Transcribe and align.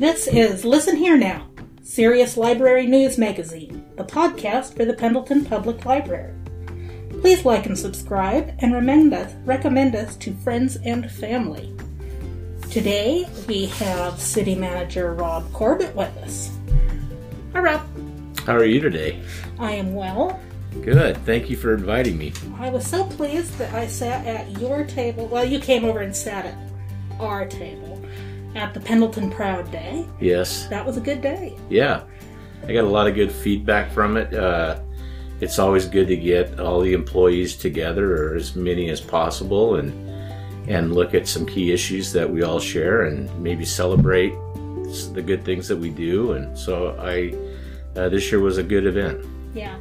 This 0.00 0.26
is 0.28 0.64
Listen 0.64 0.96
Here 0.96 1.18
Now, 1.18 1.46
Serious 1.82 2.38
Library 2.38 2.86
News 2.86 3.18
Magazine, 3.18 3.84
the 3.96 4.04
podcast 4.04 4.74
for 4.74 4.86
the 4.86 4.94
Pendleton 4.94 5.44
Public 5.44 5.84
Library. 5.84 6.32
Please 7.20 7.44
like 7.44 7.66
and 7.66 7.78
subscribe 7.78 8.54
and 8.60 8.72
recommend 8.72 9.12
us, 9.12 9.34
recommend 9.44 9.94
us 9.94 10.16
to 10.16 10.32
friends 10.36 10.76
and 10.86 11.10
family. 11.10 11.76
Today 12.70 13.28
we 13.46 13.66
have 13.66 14.18
City 14.18 14.54
Manager 14.54 15.12
Rob 15.12 15.52
Corbett 15.52 15.94
with 15.94 16.16
us. 16.16 16.50
Hi, 17.52 17.60
Rob. 17.60 17.86
How 18.46 18.54
are 18.54 18.64
you 18.64 18.80
today? 18.80 19.20
I 19.58 19.72
am 19.72 19.94
well. 19.94 20.40
Good. 20.80 21.18
Thank 21.26 21.50
you 21.50 21.58
for 21.58 21.74
inviting 21.74 22.16
me. 22.16 22.32
I 22.58 22.70
was 22.70 22.86
so 22.86 23.04
pleased 23.04 23.58
that 23.58 23.74
I 23.74 23.86
sat 23.86 24.26
at 24.26 24.58
your 24.58 24.84
table. 24.86 25.26
Well, 25.26 25.44
you 25.44 25.60
came 25.60 25.84
over 25.84 26.00
and 26.00 26.16
sat 26.16 26.46
at 26.46 26.56
our 27.18 27.44
table 27.44 27.89
at 28.54 28.74
the 28.74 28.80
Pendleton 28.80 29.30
Proud 29.30 29.70
Day. 29.70 30.06
Yes. 30.20 30.66
That 30.66 30.84
was 30.84 30.96
a 30.96 31.00
good 31.00 31.20
day. 31.20 31.56
Yeah. 31.68 32.04
I 32.66 32.72
got 32.72 32.84
a 32.84 32.88
lot 32.88 33.06
of 33.06 33.14
good 33.14 33.32
feedback 33.32 33.90
from 33.92 34.16
it. 34.16 34.34
Uh, 34.34 34.80
it's 35.40 35.58
always 35.58 35.86
good 35.86 36.08
to 36.08 36.16
get 36.16 36.60
all 36.60 36.80
the 36.80 36.92
employees 36.92 37.56
together, 37.56 38.14
or 38.14 38.36
as 38.36 38.54
many 38.54 38.90
as 38.90 39.00
possible, 39.00 39.76
and 39.76 40.08
and 40.68 40.94
look 40.94 41.14
at 41.14 41.26
some 41.26 41.46
key 41.46 41.72
issues 41.72 42.12
that 42.12 42.28
we 42.28 42.42
all 42.42 42.60
share, 42.60 43.04
and 43.04 43.30
maybe 43.42 43.64
celebrate 43.64 44.34
the 45.12 45.22
good 45.24 45.44
things 45.44 45.66
that 45.68 45.76
we 45.76 45.88
do. 45.88 46.32
And 46.32 46.56
so 46.56 46.96
I, 46.98 47.34
uh, 47.98 48.08
this 48.08 48.30
year 48.30 48.40
was 48.40 48.58
a 48.58 48.62
good 48.62 48.86
event. 48.86 49.24
Yeah. 49.54 49.76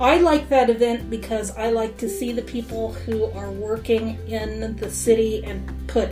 I 0.00 0.18
like 0.18 0.48
that 0.48 0.70
event 0.70 1.10
because 1.10 1.56
I 1.56 1.70
like 1.70 1.96
to 1.98 2.08
see 2.08 2.32
the 2.32 2.42
people 2.42 2.92
who 2.92 3.26
are 3.32 3.50
working 3.50 4.18
in 4.26 4.76
the 4.76 4.90
city 4.90 5.44
and 5.44 5.86
put 5.86 6.10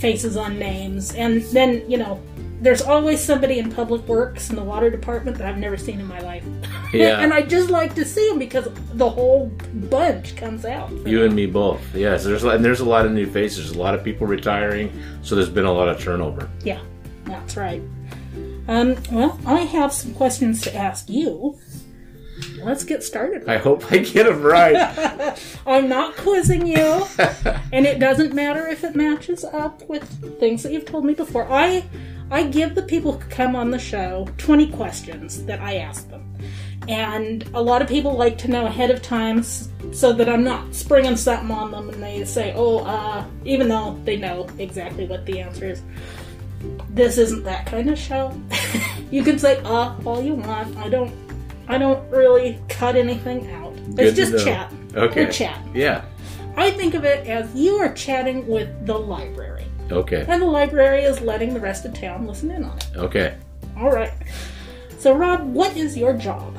faces 0.00 0.36
on 0.36 0.58
names. 0.58 1.14
And 1.14 1.42
then, 1.42 1.88
you 1.90 1.98
know, 1.98 2.20
there's 2.60 2.82
always 2.82 3.20
somebody 3.20 3.58
in 3.58 3.70
public 3.72 4.06
works 4.06 4.50
in 4.50 4.56
the 4.56 4.62
water 4.62 4.90
department 4.90 5.38
that 5.38 5.46
I've 5.46 5.58
never 5.58 5.76
seen 5.76 6.00
in 6.00 6.06
my 6.06 6.20
life. 6.20 6.44
Yeah. 6.92 7.20
and 7.20 7.32
I 7.32 7.42
just 7.42 7.70
like 7.70 7.94
to 7.94 8.04
see 8.04 8.28
them 8.28 8.40
because 8.40 8.66
the 8.94 9.08
whole 9.08 9.46
bunch 9.72 10.34
comes 10.34 10.64
out. 10.64 10.90
You 11.06 11.24
and 11.24 11.36
me 11.36 11.46
both. 11.46 11.80
Yes, 11.94 12.24
there's 12.24 12.42
and 12.42 12.64
there's 12.64 12.80
a 12.80 12.84
lot 12.84 13.06
of 13.06 13.12
new 13.12 13.26
faces. 13.26 13.58
There's 13.58 13.76
a 13.76 13.78
lot 13.78 13.94
of 13.94 14.02
people 14.02 14.26
retiring, 14.26 14.90
so 15.22 15.36
there's 15.36 15.48
been 15.48 15.66
a 15.66 15.72
lot 15.72 15.88
of 15.88 16.00
turnover. 16.00 16.50
Yeah, 16.64 16.80
that's 17.26 17.56
right. 17.56 17.80
Um, 18.66 18.96
well, 19.12 19.38
I 19.46 19.60
have 19.60 19.92
some 19.92 20.14
questions 20.14 20.62
to 20.62 20.74
ask 20.74 21.08
you. 21.08 21.56
Let's 22.62 22.84
get 22.84 23.02
started. 23.02 23.48
I 23.48 23.58
hope 23.58 23.90
I 23.90 23.98
get 23.98 24.26
them 24.26 24.42
right. 24.42 25.38
I'm 25.66 25.88
not 25.88 26.16
quizzing 26.16 26.66
you, 26.66 27.06
and 27.72 27.86
it 27.86 27.98
doesn't 27.98 28.34
matter 28.34 28.66
if 28.66 28.84
it 28.84 28.94
matches 28.94 29.44
up 29.44 29.88
with 29.88 30.04
things 30.38 30.62
that 30.62 30.72
you've 30.72 30.86
told 30.86 31.04
me 31.04 31.14
before. 31.14 31.50
I 31.50 31.84
I 32.30 32.44
give 32.44 32.76
the 32.76 32.82
people 32.82 33.12
who 33.12 33.28
come 33.28 33.56
on 33.56 33.70
the 33.70 33.78
show 33.78 34.28
20 34.38 34.70
questions 34.70 35.44
that 35.46 35.60
I 35.60 35.78
ask 35.78 36.08
them. 36.08 36.24
And 36.86 37.48
a 37.54 37.60
lot 37.60 37.82
of 37.82 37.88
people 37.88 38.16
like 38.16 38.38
to 38.38 38.48
know 38.48 38.66
ahead 38.66 38.90
of 38.90 39.02
time 39.02 39.42
so 39.42 40.12
that 40.12 40.28
I'm 40.28 40.44
not 40.44 40.74
springing 40.74 41.16
something 41.16 41.50
on 41.50 41.72
them 41.72 41.90
and 41.90 42.02
they 42.02 42.24
say, 42.24 42.52
oh, 42.54 42.84
uh, 42.84 43.24
even 43.44 43.68
though 43.68 43.98
they 44.04 44.16
know 44.16 44.48
exactly 44.58 45.06
what 45.06 45.26
the 45.26 45.40
answer 45.40 45.66
is. 45.66 45.82
This 46.90 47.18
isn't 47.18 47.42
that 47.44 47.66
kind 47.66 47.90
of 47.90 47.98
show. 47.98 48.38
you 49.10 49.24
can 49.24 49.38
say, 49.38 49.60
uh, 49.64 49.94
all 50.04 50.22
you 50.22 50.34
want. 50.34 50.76
I 50.76 50.88
don't 50.88 51.12
I 51.70 51.78
don't 51.78 52.10
really 52.10 52.58
cut 52.68 52.96
anything 52.96 53.48
out. 53.52 53.76
Good 53.94 54.00
It's 54.00 54.16
just 54.16 54.44
chat. 54.44 54.72
Okay. 54.92 55.26
We're 55.26 55.30
chat. 55.30 55.64
Yeah. 55.72 56.04
I 56.56 56.72
think 56.72 56.94
of 56.94 57.04
it 57.04 57.28
as 57.28 57.54
you 57.54 57.76
are 57.76 57.94
chatting 57.94 58.44
with 58.48 58.86
the 58.86 58.98
library. 58.98 59.66
Okay. 59.88 60.24
And 60.28 60.42
the 60.42 60.46
library 60.46 61.02
is 61.02 61.20
letting 61.20 61.54
the 61.54 61.60
rest 61.60 61.84
of 61.84 61.94
town 61.94 62.26
listen 62.26 62.50
in 62.50 62.64
on 62.64 62.76
it. 62.76 62.88
Okay. 62.96 63.36
All 63.76 63.92
right. 63.92 64.12
So, 64.98 65.14
Rob, 65.14 65.46
what 65.54 65.76
is 65.76 65.96
your 65.96 66.12
job? 66.12 66.58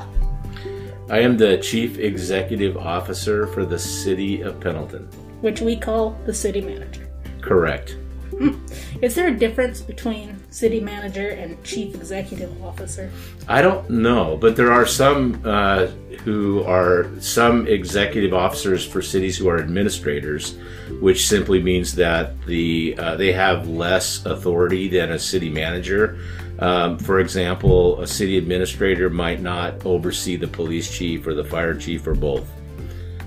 I 1.10 1.20
am 1.20 1.36
the 1.36 1.58
Chief 1.58 2.00
Executive 2.00 2.78
Officer 2.78 3.48
for 3.48 3.66
the 3.66 3.78
City 3.78 4.40
of 4.40 4.62
Pendleton. 4.62 5.10
Which 5.42 5.60
we 5.60 5.76
call 5.76 6.18
the 6.26 6.34
city 6.34 6.62
manager. 6.62 7.10
Correct. 7.42 7.98
Is 9.02 9.16
there 9.16 9.28
a 9.28 9.38
difference 9.38 9.82
between 9.82 10.40
city 10.52 10.80
manager 10.80 11.30
and 11.30 11.62
chief 11.64 11.96
executive 11.96 12.64
officer? 12.64 13.12
I 13.48 13.62
don't 13.62 13.90
know, 13.90 14.38
but 14.38 14.56
there 14.56 14.72
are 14.72 14.86
some 14.86 15.42
uh, 15.44 15.88
who 16.24 16.64
are 16.64 17.10
some 17.20 17.68
executive 17.68 18.34
officers 18.34 18.86
for 18.86 19.02
cities 19.02 19.38
who 19.38 19.50
are 19.50 19.60
administrators, 19.60 20.58
which 21.00 21.28
simply 21.28 21.62
means 21.62 21.96
that 21.96 22.40
the 22.46 22.96
uh, 22.98 23.16
they 23.16 23.34
have 23.34 23.68
less 23.68 24.26
authority 24.26 24.88
than 24.88 25.12
a 25.12 25.20
city 25.20 25.50
manager. 25.50 26.20
Um, 26.60 27.00
for 27.00 27.20
example, 27.20 28.00
a 28.02 28.08
city 28.08 28.38
administrator 28.38 29.10
might 29.10 29.42
not 29.42 29.84
oversee 29.86 30.36
the 30.36 30.48
police 30.48 30.96
chief 30.96 31.26
or 31.26 31.34
the 31.34 31.44
fire 31.44 31.74
chief 31.74 32.06
or 32.06 32.14
both. 32.14 32.48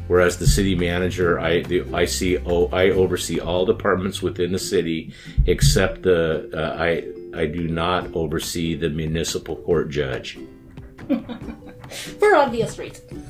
Whereas 0.06 0.37
the 0.38 0.47
city 0.47 0.75
manager, 0.75 1.41
I 1.41 1.62
the, 1.62 1.84
I 1.94 2.04
see 2.04 2.38
oh, 2.38 2.66
I 2.66 2.91
oversee 2.91 3.41
all 3.41 3.65
departments 3.65 4.20
within 4.22 4.53
the 4.53 4.59
city 4.59 5.15
except 5.47 6.03
the 6.03 6.50
uh, 6.53 6.82
I 6.82 7.04
I 7.34 7.47
do 7.47 7.69
not 7.69 8.15
oversee 8.15 8.75
the 8.75 8.91
municipal 8.91 9.56
court 9.56 9.91
judge. 9.91 10.38
For 12.19 12.34
obvious 12.34 12.78
reasons. 12.78 13.25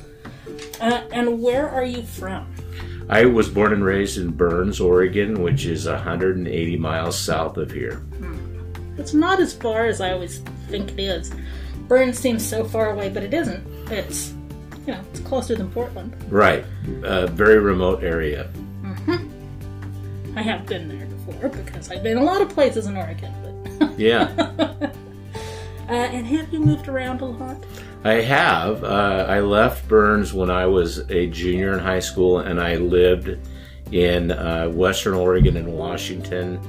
Uh, 0.79 1.03
and 1.11 1.41
where 1.41 1.69
are 1.69 1.83
you 1.83 2.03
from? 2.03 2.53
I 3.07 3.25
was 3.25 3.49
born 3.49 3.71
and 3.71 3.83
raised 3.83 4.17
in 4.17 4.31
Burns, 4.31 4.79
Oregon, 4.79 5.41
which 5.41 5.65
is 5.65 5.87
180 5.87 6.77
miles 6.77 7.17
south 7.17 7.57
of 7.57 7.71
here. 7.71 8.03
It's 8.97 9.13
not 9.13 9.39
as 9.39 9.53
far 9.53 9.85
as 9.85 10.01
I 10.01 10.11
always 10.11 10.39
think 10.69 10.91
it 10.93 10.99
is. 10.99 11.31
Burns 11.87 12.17
seems 12.17 12.47
so 12.47 12.63
far 12.63 12.91
away, 12.91 13.09
but 13.09 13.23
it 13.23 13.33
isn't. 13.33 13.63
It's, 13.91 14.33
you 14.85 14.93
know, 14.93 15.01
it's 15.11 15.19
closer 15.21 15.55
than 15.55 15.71
Portland. 15.71 16.15
Right, 16.31 16.63
a 17.03 17.27
very 17.27 17.59
remote 17.59 18.03
area. 18.03 18.49
I 20.35 20.41
have 20.41 20.65
been 20.65 20.89
there 20.89 21.05
before 21.07 21.49
because 21.49 21.89
I've 21.89 22.03
been 22.03 22.17
a 22.17 22.23
lot 22.23 22.41
of 22.41 22.49
places 22.49 22.87
in 22.87 22.97
Oregon. 22.97 23.33
But 23.79 23.91
Yeah, 23.99 24.33
uh, 25.87 25.91
and 25.91 26.25
have 26.27 26.51
you 26.51 26.59
moved 26.59 26.87
around 26.87 27.21
a 27.21 27.25
lot? 27.25 27.63
I 28.03 28.15
have. 28.15 28.83
Uh, 28.83 29.25
I 29.27 29.39
left 29.39 29.87
Burns 29.87 30.33
when 30.33 30.49
I 30.51 30.65
was 30.65 31.09
a 31.09 31.27
junior 31.27 31.73
in 31.73 31.79
high 31.79 31.99
school, 31.99 32.39
and 32.39 32.59
I 32.59 32.75
lived 32.75 33.37
in 33.91 34.31
uh, 34.31 34.69
Western 34.69 35.13
Oregon 35.13 35.57
and 35.57 35.73
Washington 35.73 36.59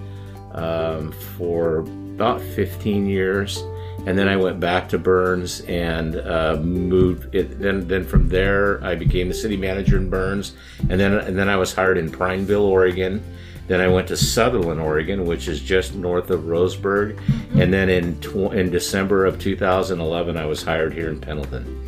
um, 0.52 1.12
for 1.36 1.78
about 1.78 2.40
15 2.40 3.06
years. 3.06 3.62
And 4.06 4.16
then 4.16 4.28
I 4.28 4.36
went 4.36 4.60
back 4.60 4.88
to 4.90 4.98
Burns 4.98 5.62
and 5.62 6.16
uh, 6.16 6.56
moved. 6.56 7.34
It, 7.34 7.58
then, 7.60 7.88
then 7.88 8.04
from 8.04 8.28
there, 8.28 8.82
I 8.84 8.94
became 8.94 9.28
the 9.28 9.34
city 9.34 9.56
manager 9.56 9.96
in 9.96 10.08
Burns, 10.08 10.54
and 10.88 10.98
then 11.00 11.14
and 11.14 11.36
then 11.36 11.48
I 11.48 11.56
was 11.56 11.74
hired 11.74 11.98
in 11.98 12.10
Prineville, 12.10 12.64
Oregon. 12.64 13.22
Then 13.66 13.80
I 13.80 13.88
went 13.88 14.06
to 14.08 14.14
Sutherlin, 14.14 14.80
Oregon, 14.80 15.26
which 15.26 15.48
is 15.48 15.60
just 15.60 15.96
north 15.96 16.30
of 16.30 16.42
Roseburg. 16.42 17.18
And 17.60 17.72
then 17.72 17.88
in 17.88 18.20
tw- 18.20 18.54
in 18.54 18.70
December 18.70 19.26
of 19.26 19.40
2011, 19.40 20.36
I 20.36 20.46
was 20.46 20.62
hired 20.62 20.94
here 20.94 21.08
in 21.08 21.20
Pendleton. 21.20 21.82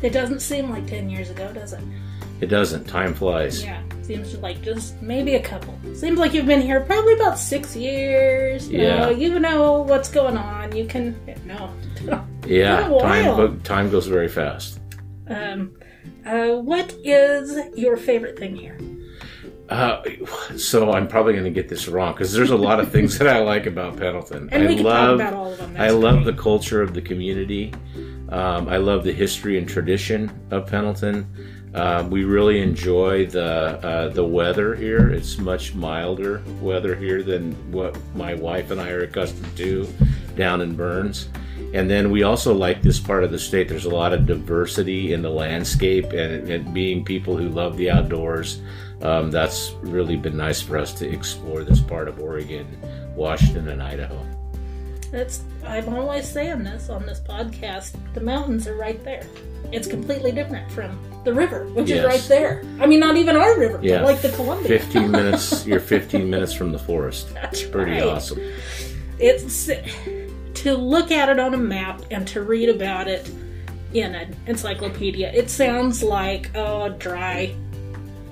It 0.00 0.10
doesn't 0.14 0.40
seem 0.40 0.70
like 0.70 0.86
10 0.86 1.10
years 1.10 1.28
ago, 1.28 1.52
does 1.52 1.74
it? 1.74 1.82
It 2.40 2.46
doesn't. 2.46 2.84
Time 2.84 3.12
flies. 3.12 3.62
Yeah, 3.62 3.82
seems 4.04 4.32
to 4.32 4.38
like 4.38 4.60
just 4.62 5.00
maybe 5.02 5.34
a 5.34 5.42
couple. 5.42 5.74
Seems 5.94 6.18
like 6.18 6.34
you've 6.34 6.46
been 6.46 6.60
here 6.60 6.80
probably 6.80 7.14
about 7.14 7.38
six 7.38 7.74
years. 7.74 8.68
You 8.68 8.82
Yeah. 8.82 8.98
know, 9.00 9.10
you 9.10 9.38
know 9.40 9.82
what's 9.82 10.10
going 10.10 10.36
on. 10.36 10.74
You 10.76 10.84
can, 10.86 11.16
no. 11.46 11.70
Yeah, 12.46 12.88
time 13.00 13.60
time 13.62 13.90
goes 13.90 14.06
very 14.06 14.28
fast. 14.28 14.80
Um, 15.28 15.72
uh, 16.26 16.48
what 16.56 16.92
is 17.02 17.58
your 17.76 17.96
favorite 17.96 18.38
thing 18.38 18.54
here? 18.54 18.78
Uh, 19.70 20.02
so 20.58 20.92
I'm 20.92 21.08
probably 21.08 21.32
going 21.32 21.44
to 21.46 21.50
get 21.50 21.70
this 21.70 21.88
wrong 21.88 22.12
because 22.12 22.34
there's 22.34 22.50
a 22.50 22.56
lot 22.56 22.80
of 22.80 22.92
things 22.92 23.18
that 23.18 23.28
I 23.28 23.38
like 23.40 23.64
about 23.64 23.96
Pendleton. 23.96 24.50
And 24.52 24.64
I 24.64 24.66
we 24.66 24.74
can 24.76 24.84
love 24.84 25.18
talk 25.18 25.28
about 25.28 25.34
all 25.38 25.52
of 25.52 25.58
them. 25.58 25.74
I 25.78 25.88
love 25.88 26.26
the 26.26 26.34
culture 26.34 26.82
of 26.82 26.92
the 26.92 27.00
community. 27.00 27.72
Um, 28.28 28.68
I 28.68 28.76
love 28.76 29.04
the 29.04 29.12
history 29.12 29.56
and 29.56 29.66
tradition 29.66 30.30
of 30.50 30.66
Pendleton. 30.66 31.26
Um, 31.74 32.08
we 32.08 32.24
really 32.24 32.60
enjoy 32.60 33.26
the 33.26 33.44
uh, 33.44 34.08
the 34.08 34.24
weather 34.24 34.74
here. 34.76 35.08
It's 35.10 35.38
much 35.38 35.74
milder 35.74 36.42
weather 36.60 36.94
here 36.94 37.22
than 37.22 37.52
what 37.72 37.98
my 38.14 38.34
wife 38.34 38.70
and 38.70 38.80
I 38.80 38.90
are 38.90 39.02
accustomed 39.02 39.56
to 39.56 39.88
down 40.36 40.60
in 40.60 40.76
Burns. 40.76 41.28
And 41.72 41.90
then 41.90 42.12
we 42.12 42.22
also 42.22 42.54
like 42.54 42.82
this 42.82 43.00
part 43.00 43.24
of 43.24 43.32
the 43.32 43.38
state. 43.38 43.68
There's 43.68 43.86
a 43.86 43.90
lot 43.90 44.12
of 44.12 44.26
diversity 44.26 45.12
in 45.12 45.22
the 45.22 45.30
landscape, 45.30 46.12
and, 46.12 46.48
and 46.48 46.72
being 46.72 47.04
people 47.04 47.36
who 47.36 47.48
love 47.48 47.76
the 47.76 47.90
outdoors, 47.90 48.60
um, 49.02 49.32
that's 49.32 49.72
really 49.82 50.16
been 50.16 50.36
nice 50.36 50.62
for 50.62 50.78
us 50.78 50.92
to 50.94 51.08
explore 51.08 51.64
this 51.64 51.80
part 51.80 52.06
of 52.06 52.20
Oregon, 52.20 52.66
Washington, 53.16 53.68
and 53.68 53.82
Idaho. 53.82 54.33
That's 55.14 55.42
I'm 55.64 55.94
always 55.94 56.28
saying 56.28 56.64
this 56.64 56.88
on 56.90 57.06
this 57.06 57.20
podcast. 57.20 57.94
The 58.14 58.20
mountains 58.20 58.66
are 58.66 58.74
right 58.74 59.02
there. 59.04 59.24
It's 59.70 59.86
completely 59.86 60.32
different 60.32 60.68
from 60.72 60.98
the 61.22 61.32
river, 61.32 61.66
which 61.68 61.88
is 61.88 62.04
right 62.04 62.20
there. 62.22 62.64
I 62.80 62.86
mean, 62.86 62.98
not 62.98 63.16
even 63.16 63.36
our 63.36 63.56
river, 63.56 63.78
Yeah. 63.80 63.98
but 63.98 64.06
like 64.06 64.22
the 64.22 64.30
Columbia. 64.30 64.66
15 64.80 65.10
minutes, 65.12 65.64
you're 65.64 65.78
15 65.78 66.28
minutes 66.28 66.52
from 66.52 66.72
the 66.72 66.80
forest. 66.80 67.32
That's 67.32 67.62
Pretty 67.62 67.92
right. 67.92 68.02
awesome. 68.02 68.40
It's 69.20 69.66
to 70.54 70.74
look 70.74 71.12
at 71.12 71.28
it 71.28 71.38
on 71.38 71.54
a 71.54 71.58
map 71.58 72.02
and 72.10 72.26
to 72.28 72.42
read 72.42 72.68
about 72.68 73.06
it 73.06 73.30
in 73.92 74.16
an 74.16 74.36
encyclopedia. 74.48 75.32
It 75.32 75.48
sounds 75.48 76.02
like 76.02 76.50
oh, 76.56 76.88
dry 76.88 77.54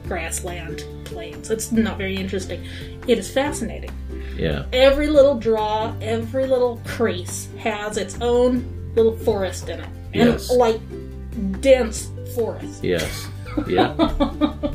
grassland 0.08 0.84
plains. 1.04 1.48
It's 1.48 1.70
not 1.70 1.96
very 1.96 2.16
interesting. 2.16 2.66
It 3.06 3.18
is 3.18 3.30
fascinating. 3.30 3.92
Yeah. 4.36 4.64
Every 4.72 5.08
little 5.08 5.34
draw, 5.38 5.94
every 6.00 6.46
little 6.46 6.80
crease 6.86 7.48
has 7.58 7.96
its 7.96 8.16
own 8.20 8.64
little 8.96 9.16
forest 9.18 9.68
in 9.68 9.80
it, 9.80 9.88
and 10.14 10.30
Yes. 10.30 10.50
like 10.50 10.80
dense 11.60 12.10
forest. 12.34 12.82
Yes. 12.84 13.28
Yeah. 13.66 13.94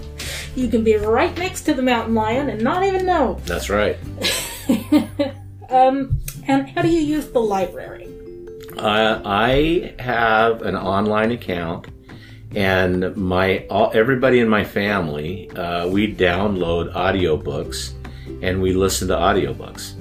You 0.55 0.67
can 0.69 0.83
be 0.83 0.95
right 0.95 1.37
next 1.37 1.61
to 1.65 1.75
the 1.75 1.83
mountain 1.83 2.15
lion 2.15 2.49
and 2.49 2.63
not 2.63 2.83
even 2.83 3.05
know. 3.05 3.39
That's 3.45 3.69
right. 3.69 3.95
Um, 5.69 6.19
and 6.47 6.69
how 6.69 6.81
do 6.81 6.87
you 6.87 7.01
use 7.01 7.27
the 7.27 7.39
library? 7.41 8.07
Uh, 8.77 9.21
I 9.25 9.93
have 9.99 10.61
an 10.61 10.75
online 10.77 11.31
account, 11.31 11.87
and 12.55 13.15
my 13.17 13.65
all, 13.69 13.91
everybody 13.93 14.39
in 14.39 14.47
my 14.47 14.63
family 14.63 15.49
uh, 15.51 15.87
we 15.89 16.15
download 16.15 16.93
audiobooks, 16.93 17.91
and 18.41 18.61
we 18.61 18.73
listen 18.73 19.07
to 19.09 19.15
audiobooks. 19.15 19.93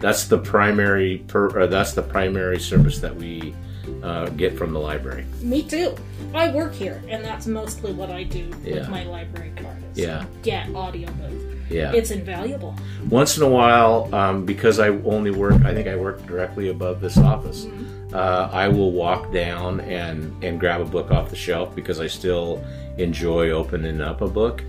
That's 0.00 0.26
the 0.26 0.38
primary 0.38 1.18
per, 1.28 1.48
or 1.50 1.66
that's 1.66 1.92
the 1.92 2.02
primary 2.02 2.58
service 2.58 2.98
that 3.00 3.14
we 3.14 3.54
uh, 4.02 4.28
get 4.30 4.56
from 4.56 4.72
the 4.72 4.78
library. 4.78 5.24
Me 5.42 5.62
too. 5.62 5.94
I 6.34 6.50
work 6.52 6.74
here, 6.74 7.02
and 7.08 7.24
that's 7.24 7.46
mostly 7.46 7.92
what 7.92 8.10
I 8.10 8.22
do 8.24 8.50
Yeah. 8.62 8.74
with 8.74 8.88
my 8.90 9.04
library 9.04 9.52
card. 9.56 9.76
Is 9.92 9.98
Yeah. 9.98 10.24
Get 10.42 10.68
audiobooks. 10.68 11.54
Yeah. 11.70 11.92
It's 11.92 12.10
invaluable. 12.10 12.74
Once 13.10 13.36
in 13.36 13.42
a 13.42 13.48
while, 13.48 14.08
um, 14.14 14.44
because 14.46 14.78
I 14.78 14.88
only 14.88 15.30
work, 15.30 15.62
I 15.64 15.74
think 15.74 15.86
I 15.88 15.96
work 15.96 16.24
directly 16.26 16.68
above 16.70 17.00
this 17.00 17.18
office. 17.18 17.66
Uh, 18.12 18.48
I 18.52 18.68
will 18.68 18.92
walk 18.92 19.32
down 19.34 19.80
and 19.80 20.32
and 20.42 20.58
grab 20.58 20.80
a 20.80 20.84
book 20.86 21.10
off 21.10 21.28
the 21.28 21.36
shelf 21.36 21.74
because 21.74 22.00
I 22.00 22.06
still 22.06 22.64
enjoy 22.96 23.50
opening 23.50 24.00
up 24.00 24.22
a 24.22 24.28
book. 24.28 24.62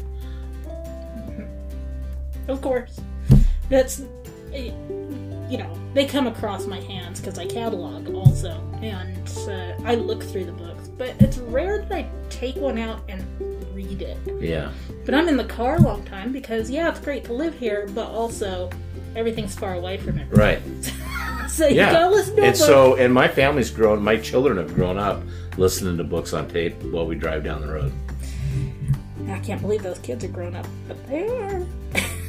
Of 2.49 2.61
course. 2.61 2.99
That's, 3.69 4.01
eh, 4.53 4.71
you 5.49 5.57
know, 5.57 5.71
they 5.93 6.05
come 6.05 6.27
across 6.27 6.65
my 6.65 6.79
hands 6.81 7.19
because 7.19 7.37
I 7.39 7.45
catalog 7.45 8.13
also, 8.13 8.61
and 8.81 9.27
uh, 9.47 9.73
I 9.85 9.95
look 9.95 10.23
through 10.23 10.45
the 10.45 10.51
books. 10.51 10.87
But 10.87 11.15
it's 11.19 11.37
rare 11.37 11.79
that 11.83 11.91
I 11.91 12.07
take 12.29 12.55
one 12.55 12.77
out 12.77 13.01
and 13.07 13.23
read 13.73 14.01
it. 14.01 14.17
Yeah, 14.39 14.71
But 15.05 15.13
I'm 15.15 15.27
in 15.29 15.37
the 15.37 15.43
car 15.45 15.77
a 15.77 15.81
long 15.81 16.03
time 16.05 16.31
because, 16.31 16.69
yeah, 16.69 16.89
it's 16.89 16.99
great 16.99 17.23
to 17.25 17.33
live 17.33 17.57
here, 17.57 17.87
but 17.93 18.07
also 18.07 18.69
everything's 19.15 19.55
far 19.55 19.73
away 19.75 19.97
from 19.97 20.17
it. 20.19 20.27
right. 20.31 20.61
So 21.49 21.65
you 21.67 21.77
Yeah, 21.77 21.91
gotta 21.91 22.09
listen 22.11 22.35
to 22.35 22.43
and 22.43 22.55
so 22.55 22.95
and 22.95 23.11
my 23.11 23.27
family's 23.27 23.71
grown. 23.71 24.03
My 24.03 24.17
children 24.17 24.57
have 24.57 24.75
grown 24.75 24.99
up 24.99 25.23
listening 25.57 25.97
to 25.97 26.03
books 26.03 26.31
on 26.31 26.47
tape 26.47 26.75
while 26.83 27.07
we 27.07 27.15
drive 27.15 27.43
down 27.43 27.61
the 27.61 27.67
road. 27.73 27.91
I 29.27 29.39
can't 29.39 29.59
believe 29.59 29.81
those 29.81 29.97
kids 29.99 30.23
are 30.23 30.27
grown 30.29 30.55
up, 30.55 30.67
but 30.87 31.05
they 31.07 31.27
are. 31.27 31.65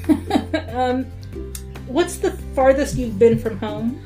um, 0.68 1.04
what's 1.86 2.18
the 2.18 2.32
farthest 2.54 2.96
you've 2.96 3.18
been 3.18 3.38
from 3.38 3.58
home? 3.58 4.00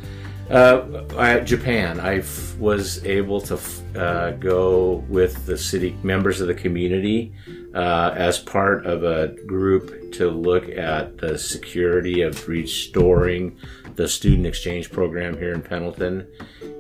Uh, 0.51 1.05
I, 1.17 1.41
Japan. 1.41 1.99
I 2.01 2.19
f- 2.19 2.55
was 2.59 3.03
able 3.07 3.41
to 3.43 3.55
f- 3.55 3.97
uh, 3.97 4.31
go 4.33 5.05
with 5.09 5.47
the 5.47 5.57
city 5.57 5.97
members 6.03 6.43
of 6.43 6.49
the 6.49 6.55
community 6.55 7.33
uh, 7.75 8.13
as 8.15 8.39
part 8.39 8.85
of 8.85 9.05
a 9.05 9.29
group 9.47 10.13
to 10.13 10.29
look 10.31 10.69
at 10.69 11.17
the 11.17 11.39
security 11.39 12.21
of 12.21 12.47
restoring 12.47 13.57
the 13.97 14.07
student 14.07 14.47
exchange 14.47 14.91
program 14.91 15.37
here 15.39 15.55
in 15.55 15.63
Pendleton, 15.63 16.27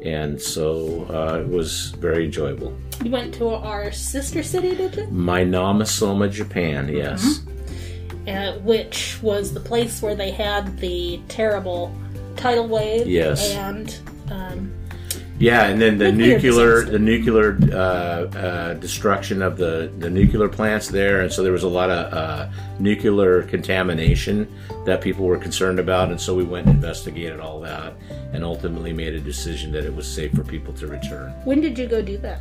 and 0.04 0.40
so 0.40 1.06
uh, 1.08 1.40
it 1.40 1.48
was 1.48 1.90
very 1.92 2.26
enjoyable. 2.26 2.76
You 3.02 3.10
went 3.10 3.32
to 3.34 3.48
our 3.48 3.92
sister 3.92 4.42
city, 4.42 4.74
did 4.74 4.94
you? 4.96 5.04
Minamisoma, 5.04 6.30
Japan. 6.30 6.88
Yes. 6.88 7.40
Uh, 8.26 8.54
which 8.60 9.22
was 9.22 9.52
the 9.52 9.60
place 9.60 10.00
where 10.00 10.14
they 10.14 10.30
had 10.30 10.78
the 10.78 11.20
terrible 11.28 11.94
tidal 12.36 12.66
wave. 12.66 13.06
Yes. 13.06 13.50
And 13.50 13.98
um, 14.30 14.72
Yeah, 15.38 15.66
and 15.66 15.78
then 15.78 15.98
the 15.98 16.10
Nuclear 16.10 16.84
the 16.84 16.98
nuclear 16.98 17.58
uh, 17.70 17.76
uh, 17.76 18.74
destruction 18.74 19.42
of 19.42 19.58
the 19.58 19.92
the 19.98 20.08
nuclear 20.08 20.48
plants 20.48 20.88
there, 20.88 21.20
and 21.20 21.30
so 21.30 21.42
there 21.42 21.52
was 21.52 21.64
a 21.64 21.68
lot 21.68 21.90
of 21.90 22.14
uh, 22.14 22.48
nuclear 22.78 23.42
contamination 23.42 24.48
that 24.86 25.02
people 25.02 25.26
were 25.26 25.38
concerned 25.38 25.78
about, 25.78 26.10
and 26.10 26.18
so 26.18 26.34
we 26.34 26.44
went 26.44 26.66
and 26.66 26.76
investigated 26.76 27.40
all 27.40 27.60
that, 27.60 27.92
and 28.32 28.42
ultimately 28.42 28.94
made 28.94 29.12
a 29.12 29.20
decision 29.20 29.70
that 29.72 29.84
it 29.84 29.94
was 29.94 30.08
safe 30.08 30.32
for 30.32 30.44
people 30.44 30.72
to 30.74 30.86
return. 30.86 31.30
when 31.44 31.60
did 31.60 31.78
you 31.78 31.86
go 31.86 32.00
do 32.00 32.16
that? 32.18 32.40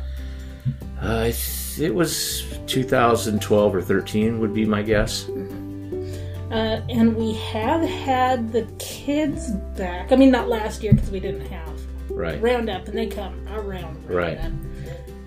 Uh, 1.00 1.30
it 1.78 1.94
was 1.94 2.58
2012 2.66 3.74
or 3.74 3.82
13 3.82 4.38
would 4.38 4.54
be 4.54 4.64
my 4.64 4.80
guess. 4.80 5.28
Uh, 6.54 6.80
and 6.88 7.16
we 7.16 7.32
have 7.34 7.82
had 7.82 8.52
the 8.52 8.62
kids 8.78 9.50
back. 9.76 10.12
I 10.12 10.16
mean, 10.16 10.30
not 10.30 10.48
last 10.48 10.82
year 10.84 10.92
because 10.92 11.10
we 11.10 11.18
didn't 11.20 11.46
have 11.48 11.80
Right. 12.08 12.40
Roundup, 12.40 12.86
and 12.86 12.96
they 12.96 13.06
come 13.08 13.34
around 13.48 13.96
Right. 14.08 14.38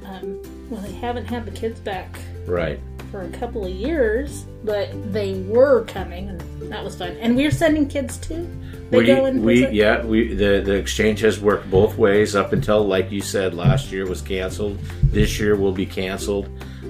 Um, 0.06 0.42
well, 0.70 0.80
they 0.82 0.94
haven't 0.94 1.26
had 1.26 1.46
the 1.46 1.52
kids 1.52 1.80
back 1.82 2.18
Right. 2.46 2.80
for 3.12 3.24
a 3.24 3.30
couple 3.30 3.66
of 3.66 3.72
years, 3.72 4.46
but 4.64 4.90
they 5.12 5.40
were 5.42 5.84
coming, 5.84 6.30
and 6.30 6.72
that 6.72 6.82
was 6.84 6.96
fun. 6.96 7.18
And 7.20 7.36
we're 7.36 7.52
sending 7.52 7.88
kids 7.90 8.18
too. 8.18 8.48
They 8.90 9.00
we, 9.00 9.06
go 9.06 9.26
and 9.26 9.44
we 9.44 9.56
visit. 9.62 9.74
yeah 9.74 10.06
we 10.06 10.34
the 10.34 10.62
the 10.64 10.76
exchange 10.76 11.20
has 11.20 11.42
worked 11.42 11.70
both 11.70 11.98
ways 11.98 12.38
up 12.38 12.54
until 12.54 12.88
like 12.88 13.12
you 13.12 13.20
said 13.20 13.54
last 13.54 13.92
year 13.92 14.06
was 14.08 14.22
canceled 14.22 14.80
this 15.12 15.38
year 15.42 15.58
will 15.58 15.74
be 15.74 15.86
canceled 15.86 16.48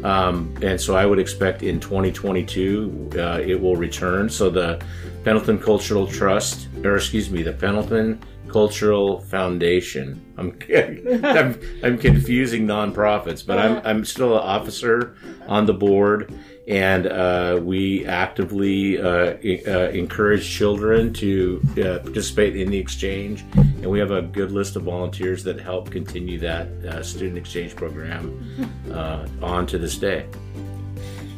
um, 0.08 0.56
and 0.62 0.80
so 0.80 0.96
I 0.96 1.06
would 1.06 1.20
expect 1.20 1.64
in 1.64 1.82
2022 1.82 3.10
uh, 3.16 3.42
it 3.46 3.60
will 3.60 3.76
return. 3.76 4.30
So 4.30 4.50
the 4.50 4.82
Pendleton 5.26 5.60
Cultural 5.60 6.08
Trust 6.08 6.70
or 6.86 6.96
excuse 6.96 7.30
me 7.30 7.44
the 7.44 7.52
Pendleton 7.52 8.24
Cultural 8.48 9.20
Foundation. 9.20 10.24
I'm 10.38 10.58
I'm, 11.26 11.60
I'm 11.84 11.98
confusing 11.98 12.66
nonprofits 12.66 13.46
but 13.46 13.60
I'm 13.60 13.82
I'm 13.84 14.06
still 14.06 14.34
an 14.34 14.44
officer 14.44 15.18
on 15.46 15.66
the 15.66 15.74
board 15.74 16.34
and 16.68 17.08
uh, 17.08 17.60
we 17.64 18.06
actively 18.06 19.00
uh, 19.00 19.08
uh, 19.08 19.90
encourage 19.90 20.50
children 20.50 21.14
to 21.14 21.62
uh, 21.72 22.00
participate 22.04 22.58
in 22.58 22.70
the 22.70 22.78
exchange, 22.78 23.46
and 23.56 23.86
we 23.86 24.00
have 24.00 24.12
a 24.12 24.22
good 24.22 24.52
list 24.52 24.76
of 24.76 24.84
volunteers 24.84 25.44
that 25.46 25.60
help 25.60 25.90
continue 25.90 26.38
that 26.40 26.68
uh, 26.68 27.02
student 27.02 27.38
exchange 27.38 27.76
program 27.76 28.72
uh, 28.92 29.26
on 29.42 29.66
to 29.66 29.78
this 29.78 29.98
day. 29.98 30.26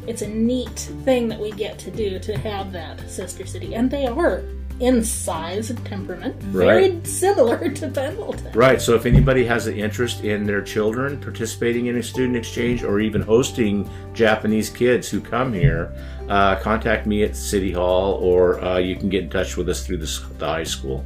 It's 0.06 0.22
a 0.22 0.28
neat 0.28 0.90
thing 1.04 1.28
that 1.28 1.38
we 1.38 1.52
get 1.52 1.78
to 1.80 1.90
do 1.92 2.18
to 2.18 2.36
have 2.38 2.72
that 2.72 3.08
sister 3.08 3.46
city, 3.46 3.76
and 3.76 3.88
they 3.88 4.06
are 4.06 4.42
in 4.80 5.04
size 5.04 5.70
and 5.70 5.84
temperament 5.86 6.34
very 6.42 6.90
Right. 6.90 7.06
similar 7.06 7.68
to 7.80 7.88
Pendleton. 7.88 8.52
Right. 8.52 8.80
So 8.80 8.94
if 8.94 9.04
anybody 9.06 9.44
has 9.44 9.66
an 9.66 9.76
interest 9.76 10.24
in 10.24 10.44
their 10.46 10.62
children 10.62 11.20
participating 11.20 11.86
in 11.86 11.96
a 11.98 12.02
student 12.02 12.36
exchange 12.36 12.82
or 12.82 12.98
even 13.00 13.20
hosting 13.20 13.88
Japanese 14.14 14.70
kids 14.70 15.08
who 15.08 15.20
come 15.20 15.52
here, 15.52 15.92
uh, 16.28 16.56
contact 16.56 17.06
me 17.06 17.22
at 17.24 17.36
City 17.36 17.72
Hall, 17.72 18.14
or 18.14 18.60
uh, 18.64 18.78
you 18.78 18.96
can 18.96 19.08
get 19.08 19.24
in 19.24 19.30
touch 19.30 19.56
with 19.56 19.68
us 19.68 19.86
through 19.86 19.98
the, 19.98 20.22
the 20.38 20.46
high 20.46 20.64
school. 20.64 21.04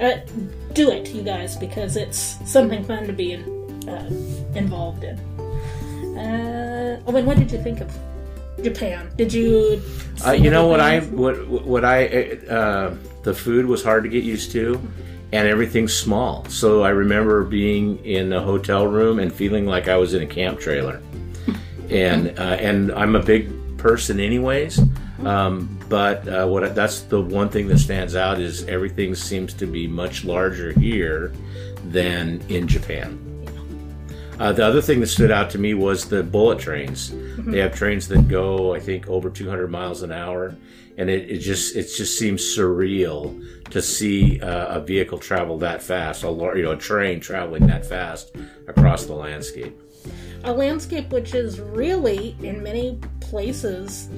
Uh, 0.00 0.16
do 0.72 0.90
it, 0.90 1.08
you 1.14 1.22
guys, 1.22 1.56
because 1.56 1.96
it's 1.96 2.38
something 2.50 2.82
fun 2.84 3.06
to 3.06 3.12
be 3.12 3.32
in, 3.32 3.88
uh, 3.88 4.08
involved 4.58 5.04
in. 5.04 5.16
Uh, 6.18 7.00
oh, 7.06 7.14
and 7.16 7.26
what 7.26 7.36
did 7.38 7.50
you 7.52 7.62
think 7.62 7.80
of 7.80 7.92
Japan? 8.64 9.10
Did 9.16 9.32
you? 9.32 9.80
Uh, 10.26 10.32
you 10.32 10.50
know 10.50 10.66
what 10.66 10.80
I 10.80 11.00
what 11.00 11.46
what 11.46 11.84
I 11.84 12.06
uh, 12.48 12.94
the 13.22 13.34
food 13.34 13.66
was 13.66 13.84
hard 13.84 14.02
to 14.04 14.08
get 14.08 14.24
used 14.24 14.50
to, 14.52 14.80
and 15.32 15.46
everything's 15.46 15.94
small. 15.94 16.44
So 16.46 16.82
I 16.82 16.90
remember 16.90 17.44
being 17.44 18.04
in 18.04 18.32
a 18.32 18.40
hotel 18.40 18.86
room 18.86 19.18
and 19.18 19.32
feeling 19.32 19.66
like 19.66 19.88
I 19.88 19.96
was 19.96 20.14
in 20.14 20.22
a 20.22 20.26
camp 20.26 20.60
trailer, 20.60 21.00
and 21.90 22.38
uh, 22.38 22.56
and 22.60 22.90
I'm 22.92 23.14
a 23.14 23.22
big 23.22 23.78
person 23.78 24.18
anyways. 24.18 24.80
Um, 25.24 25.78
but 25.88 26.26
uh, 26.26 26.46
what 26.46 26.74
that's 26.74 27.02
the 27.02 27.20
one 27.20 27.48
thing 27.48 27.68
that 27.68 27.78
stands 27.78 28.16
out 28.16 28.40
is 28.40 28.64
everything 28.64 29.14
seems 29.14 29.54
to 29.54 29.66
be 29.66 29.86
much 29.86 30.24
larger 30.24 30.72
here 30.72 31.32
than 31.84 32.40
in 32.48 32.66
Japan. 32.66 33.20
Uh, 34.38 34.52
the 34.52 34.64
other 34.64 34.82
thing 34.82 35.00
that 35.00 35.06
stood 35.06 35.30
out 35.30 35.50
to 35.50 35.58
me 35.58 35.74
was 35.74 36.08
the 36.08 36.22
bullet 36.22 36.58
trains. 36.58 37.14
They 37.46 37.58
have 37.58 37.74
trains 37.74 38.08
that 38.08 38.28
go, 38.28 38.74
I 38.74 38.80
think, 38.80 39.08
over 39.08 39.30
200 39.30 39.68
miles 39.68 40.02
an 40.02 40.12
hour, 40.12 40.56
and 40.96 41.10
it, 41.10 41.30
it 41.30 41.38
just 41.38 41.76
it 41.76 41.84
just 41.94 42.18
seems 42.18 42.42
surreal 42.42 43.70
to 43.70 43.82
see 43.82 44.40
uh, 44.40 44.78
a 44.78 44.80
vehicle 44.80 45.18
travel 45.18 45.58
that 45.58 45.82
fast, 45.82 46.24
a 46.24 46.28
you 46.28 46.62
know 46.62 46.72
a 46.72 46.76
train 46.76 47.20
traveling 47.20 47.66
that 47.66 47.84
fast 47.84 48.34
across 48.68 49.06
the 49.06 49.14
landscape. 49.14 49.78
a 50.44 50.52
landscape 50.52 51.10
which 51.10 51.34
is 51.34 51.60
really 51.60 52.36
in 52.42 52.62
many 52.62 52.98
places 53.34 54.08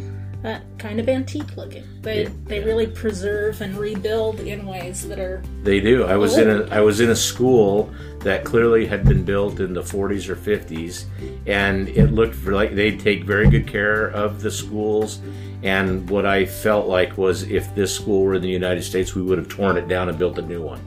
uh, 0.45 0.59
kind 0.79 1.01
of 1.01 1.09
antique 1.09 1.57
looking. 1.57 1.83
They 2.03 2.25
Yeah. 2.25 2.29
they 2.45 2.61
really 2.63 2.87
preserve 2.87 3.63
and 3.63 3.77
rebuild 3.77 4.39
in 4.41 4.67
ways 4.67 5.09
that 5.09 5.19
are 5.19 5.43
They 5.65 5.81
do. 5.81 6.05
I 6.05 6.17
was 6.17 6.37
in 6.37 6.49
a 6.51 6.69
Oh. 6.71 6.85
Was 6.85 7.01
in 7.01 7.09
a 7.11 7.17
school 7.17 7.91
that 8.23 8.45
clearly 8.45 8.85
had 8.85 9.03
been 9.05 9.25
built 9.25 9.59
in 9.59 9.73
the 9.73 9.83
40s 9.83 10.29
or 10.29 10.37
50s, 10.37 11.07
and 11.47 11.89
it 11.89 12.09
looked 12.13 12.47
like 12.47 12.75
they 12.75 12.91
take 12.95 13.25
very 13.25 13.49
good 13.49 13.67
care 13.67 14.09
of 14.11 14.43
the 14.43 14.51
schools. 14.51 15.21
And 15.63 16.09
what 16.11 16.27
I 16.27 16.45
felt 16.45 16.87
like 16.87 17.17
was 17.17 17.37
if 17.45 17.75
this 17.75 17.91
school 18.01 18.21
were 18.25 18.35
in 18.35 18.43
the 18.43 18.55
United 18.63 18.85
States, 18.85 19.15
we 19.15 19.23
would 19.23 19.39
have 19.39 19.49
torn 19.49 19.79
it 19.79 19.89
down 19.89 20.11
and 20.11 20.19
built 20.19 20.37
a 20.39 20.43
new 20.43 20.63
one. 20.63 20.81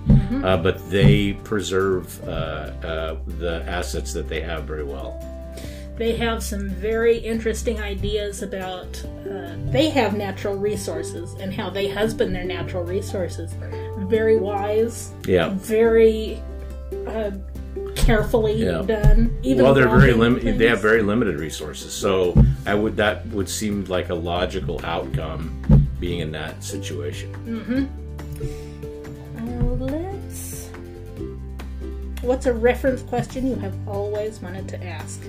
Uh, 0.46 0.56
but 0.58 0.76
they 0.92 1.34
preserve 1.44 2.06
uh, 2.24 2.32
uh, 2.32 3.16
the 3.40 3.64
assets 3.68 4.14
that 4.14 4.30
they 4.30 4.42
have 4.42 4.64
very 4.66 4.84
well. 4.84 5.10
They 6.00 6.15
have 6.15 6.41
some 6.41 6.70
very 6.70 7.18
interesting 7.18 7.79
ideas 7.82 8.41
about 8.41 8.88
uh, 9.29 9.51
they 9.65 9.89
have 9.89 10.15
natural 10.18 10.56
resources 10.56 11.34
and 11.41 11.53
how 11.53 11.70
they 11.70 11.88
husband 11.89 12.34
their 12.34 12.46
natural 12.46 12.84
resources 12.84 13.53
very 14.08 14.38
wise 14.38 15.12
Yeah. 15.27 15.50
very 15.50 16.41
uh, 17.06 17.32
carefully 17.96 18.63
Yeah. 18.63 18.82
done 18.88 19.38
even 19.44 19.63
well, 19.65 19.74
they're 19.74 19.89
very 19.89 20.13
limited. 20.13 20.58
They 20.58 20.68
have 20.68 20.82
very 20.82 21.01
limited 21.03 21.39
resources, 21.39 21.94
so 21.94 22.34
I 22.65 22.74
would 22.74 22.96
that 22.98 23.27
would 23.27 23.50
seem 23.50 23.86
like 23.86 24.10
a 24.10 24.15
logical 24.15 24.79
outcome, 24.84 25.62
being 26.00 26.20
in 26.22 26.32
that 26.32 26.63
situation. 26.63 27.29
Uh, 29.38 29.74
let's 29.86 30.70
what's 32.22 32.46
a 32.48 32.53
reference 32.53 33.01
question 33.03 33.46
you 33.48 33.56
have 33.56 33.75
always 33.88 34.39
wanted 34.41 34.68
to 34.70 34.84
ask 34.84 35.22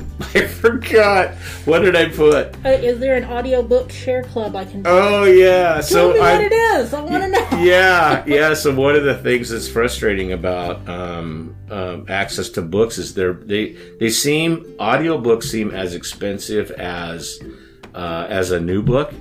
I 0.34 0.46
forgot. 0.46 1.34
What 1.66 1.80
did 1.80 1.94
I 1.96 2.08
put? 2.08 2.54
uh, 2.64 2.68
is 2.70 2.98
there 2.98 3.16
an 3.16 3.24
audiobook 3.24 3.90
share 3.92 4.22
club 4.24 4.56
i 4.56 4.64
can 4.64 4.82
Oh 4.86 5.24
yeah. 5.24 5.74
tell 5.74 5.82
So 5.82 6.12
me 6.14 6.20
what 6.20 6.40
it 6.40 6.52
is 6.52 6.94
i 6.94 7.00
want 7.00 7.22
to 7.22 7.28
know 7.28 7.48
yeah, 7.62 8.24
yeah. 8.26 8.54
So 8.54 8.74
one 8.74 8.94
of 8.96 9.04
the 9.04 9.14
things 9.18 9.50
that's 9.50 9.68
frustrating 9.68 10.32
about 10.32 10.88
um, 10.88 11.54
um, 11.70 12.06
access 12.08 12.48
to 12.50 12.62
books 12.62 12.96
is 12.98 13.14
they're 13.14 13.34
they 13.34 13.72
they 14.00 14.08
seem 14.10 14.64
audiobooks 14.80 15.44
seem 15.44 15.70
as 15.70 15.94
expensive 15.94 16.70
as 16.72 17.38
uh, 17.94 18.26
as 18.30 18.50
a 18.52 18.58
new 18.60 18.82
book, 18.82 19.12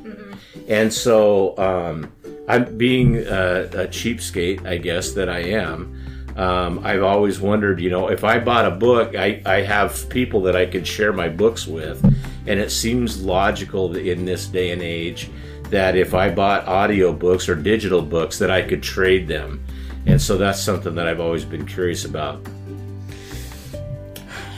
and 0.69 0.93
so 0.93 1.57
um, 1.57 2.09
I'm 2.47 2.77
being 2.77 3.17
a, 3.17 3.63
a 3.73 3.87
cheapskate, 3.87 4.65
I 4.65 4.77
guess 4.77 5.11
that 5.11 5.27
I 5.29 5.39
am. 5.39 6.00
Um, 6.41 6.81
I've 6.83 7.03
always 7.03 7.39
wondered, 7.39 7.79
you 7.79 7.91
know, 7.91 8.07
if 8.07 8.23
I 8.23 8.39
bought 8.39 8.65
a 8.65 8.71
book, 8.71 9.15
I, 9.15 9.43
I 9.45 9.61
have 9.61 10.09
people 10.09 10.41
that 10.41 10.55
I 10.55 10.65
could 10.65 10.87
share 10.87 11.13
my 11.13 11.29
books 11.29 11.67
with, 11.67 12.03
and 12.47 12.59
it 12.59 12.71
seems 12.71 13.21
logical 13.21 13.95
in 13.95 14.25
this 14.25 14.47
day 14.47 14.71
and 14.71 14.81
age 14.81 15.29
that 15.65 15.95
if 15.95 16.15
I 16.15 16.31
bought 16.31 16.65
audiobooks 16.65 17.47
or 17.47 17.53
digital 17.53 18.01
books 18.01 18.39
that 18.39 18.49
I 18.49 18.63
could 18.63 18.81
trade 18.81 19.27
them. 19.27 19.63
And 20.07 20.19
so 20.19 20.35
that's 20.35 20.59
something 20.59 20.95
that 20.95 21.07
I've 21.07 21.19
always 21.19 21.45
been 21.45 21.63
curious 21.63 22.05
about. 22.05 22.41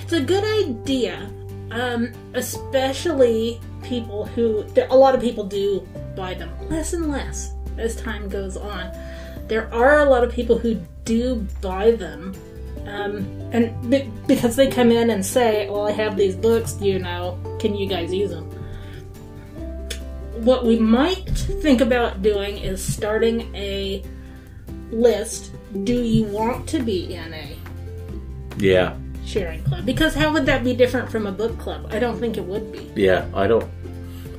It's 0.04 0.14
a 0.14 0.22
good 0.22 0.46
idea, 0.46 1.30
um, 1.72 2.14
especially 2.34 3.60
people 3.84 4.26
who 4.26 4.66
a 4.90 4.96
lot 4.96 5.16
of 5.16 5.22
people 5.22 5.44
do 5.44 5.86
buy 6.16 6.34
them 6.34 6.50
less 6.70 6.94
and 6.94 7.12
less 7.12 7.52
as 7.78 7.98
time 7.98 8.30
goes 8.30 8.56
on. 8.56 8.90
There 9.48 9.74
are 9.74 10.00
a 10.00 10.06
lot 10.06 10.24
of 10.24 10.32
people 10.32 10.58
who 10.58 10.76
do 11.06 11.46
buy 11.62 11.92
them, 11.92 12.34
um, 12.88 13.26
and 13.52 13.90
be- 13.90 14.10
because 14.28 14.56
they 14.56 14.68
come 14.68 14.92
in 14.92 15.10
and 15.10 15.26
say, 15.26 15.70
"Well, 15.70 15.86
I 15.88 15.92
have 15.92 16.16
these 16.18 16.36
books. 16.36 16.78
You 16.82 17.00
know, 17.00 17.38
can 17.60 17.76
you 17.76 17.88
guys 17.88 18.14
use 18.14 18.30
them?" 18.32 18.50
What 20.44 20.66
we 20.66 20.80
might 20.80 21.30
think 21.62 21.82
about 21.82 22.22
doing 22.22 22.58
is 22.58 22.82
starting 22.84 23.54
a 23.56 24.04
list. 24.92 25.52
Do 25.84 26.02
you 26.02 26.24
want 26.26 26.68
to 26.70 26.80
be 26.80 27.14
in 27.14 27.34
a 27.34 27.56
Yeah, 28.58 28.94
sharing 29.26 29.64
club 29.64 29.86
because 29.86 30.14
how 30.14 30.32
would 30.34 30.46
that 30.46 30.64
be 30.64 30.76
different 30.76 31.10
from 31.10 31.26
a 31.26 31.32
book 31.32 31.58
club 31.58 31.88
i 31.92 31.98
don't 31.98 32.20
think 32.20 32.38
it 32.38 32.44
would 32.44 32.72
be 32.74 32.92
yeah. 32.96 33.26
I 33.34 33.48
don't. 33.48 33.66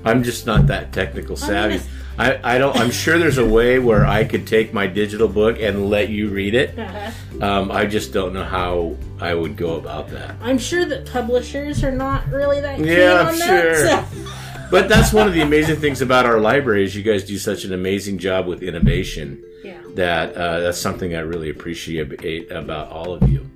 I'm 0.04 0.22
just 0.22 0.46
not 0.46 0.66
that 0.68 0.92
technical 0.92 1.36
savvy. 1.36 1.76
it's- 1.76 1.88
I, 2.16 2.54
I 2.54 2.58
don't. 2.58 2.76
I'm 2.76 2.92
sure 2.92 3.18
there's 3.18 3.38
a 3.38 3.46
way 3.46 3.78
where 3.80 4.06
I 4.06 4.22
could 4.24 4.46
take 4.46 4.72
my 4.72 4.86
digital 4.86 5.26
book 5.28 5.58
and 5.60 5.90
let 5.90 6.08
you 6.10 6.28
read 6.30 6.54
it. 6.54 6.78
uh-huh. 6.78 7.10
Um, 7.42 7.72
I 7.72 7.84
just 7.84 8.12
don't 8.12 8.32
know 8.32 8.44
how 8.44 8.96
I 9.20 9.34
would 9.34 9.56
go 9.56 9.74
about 9.74 10.08
that. 10.10 10.36
i'm 10.40 10.56
sure 10.56 10.84
that 10.86 11.04
publishers 11.04 11.82
are 11.82 11.90
not 11.90 12.24
really 12.28 12.60
that 12.60 12.76
keen 12.76 12.86
Yeah, 12.86 13.26
on 13.26 13.34
sure. 13.36 13.82
that 13.82 14.08
so 14.08 14.24
But 14.70 14.88
that's 14.88 15.12
one 15.12 15.26
of 15.26 15.34
the 15.34 15.40
amazing 15.40 15.80
things 15.80 16.00
about 16.00 16.26
our 16.26 16.38
library 16.38 16.84
is 16.84 16.94
you 16.94 17.02
guys 17.02 17.24
do 17.24 17.36
such 17.36 17.64
an 17.64 17.72
amazing 17.72 18.18
job 18.18 18.46
with 18.46 18.62
innovation 18.62 19.42
yeah 19.64 19.82
that 19.96 20.36
uh, 20.36 20.60
that's 20.60 20.78
something 20.78 21.16
I 21.16 21.20
really 21.20 21.50
appreciate 21.50 22.52
about 22.52 22.88
all 22.90 23.12
of 23.14 23.28
you. 23.28 23.50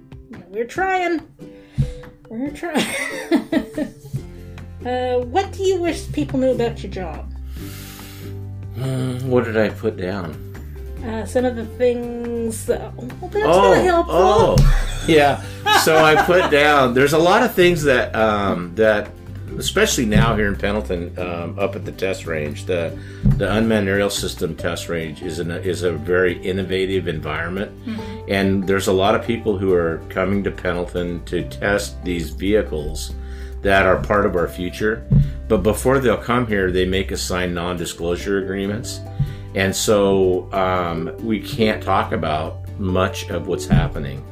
we're 0.48 0.64
trying 0.66 1.20
we're 2.28 2.50
trying 2.50 2.84
uh, 4.84 5.20
what 5.20 5.52
do 5.52 5.62
you 5.62 5.80
wish 5.80 6.10
people 6.12 6.40
knew 6.40 6.50
about 6.50 6.82
your 6.82 6.90
job 6.90 7.32
What 8.76 9.44
did 9.44 9.56
I 9.56 9.70
put 9.70 9.96
down? 9.96 10.44
uh, 11.04 11.24
some 11.24 11.44
of 11.44 11.54
the 11.54 11.64
things 11.64 12.66
that 12.66 12.92
well, 12.96 13.06
that's 13.30 13.44
Oh, 13.46 13.72
not 13.74 13.84
helpful 13.84 14.16
oh, 14.16 15.04
yeah. 15.06 15.42
So 15.82 15.96
I 15.96 16.20
put 16.24 16.50
down. 16.50 16.92
There's 16.94 17.12
a 17.12 17.18
lot 17.18 17.42
of 17.44 17.54
things 17.54 17.84
that 17.84 18.14
um, 18.16 18.74
that, 18.74 19.10
especially 19.58 20.06
now 20.06 20.34
here 20.34 20.48
in 20.48 20.56
Pendleton, 20.56 21.16
um, 21.18 21.56
up 21.58 21.76
at 21.76 21.84
the 21.84 21.92
test 21.92 22.26
range, 22.26 22.64
the 22.66 22.98
the 23.36 23.50
unmanned 23.50 23.88
aerial 23.88 24.10
system 24.10 24.56
test 24.56 24.88
range 24.88 25.22
is 25.22 25.38
an, 25.38 25.50
is 25.52 25.82
a 25.84 25.92
very 25.92 26.36
innovative 26.42 27.06
environment, 27.06 27.70
and 28.28 28.66
there's 28.66 28.88
a 28.88 28.92
lot 28.92 29.14
of 29.14 29.24
people 29.24 29.56
who 29.56 29.72
are 29.72 30.02
coming 30.08 30.42
to 30.44 30.50
Pendleton 30.50 31.24
to 31.26 31.48
test 31.48 32.02
these 32.04 32.30
vehicles 32.30 33.14
that 33.62 33.86
are 33.86 33.98
part 34.02 34.26
of 34.26 34.34
our 34.36 34.48
future. 34.48 35.06
But 35.48 35.62
before 35.62 35.98
they'll 35.98 36.16
come 36.16 36.46
here, 36.46 36.70
they 36.70 36.84
make 36.84 37.10
us 37.10 37.22
sign 37.22 37.54
non-disclosure 37.54 38.38
agreements, 38.38 39.00
and 39.54 39.74
so 39.74 40.52
um, 40.52 41.16
we 41.20 41.40
can't 41.40 41.82
talk 41.82 42.12
about 42.12 42.68
much 42.78 43.30
of 43.30 43.46
what's 43.46 43.66
happening. 43.66 44.24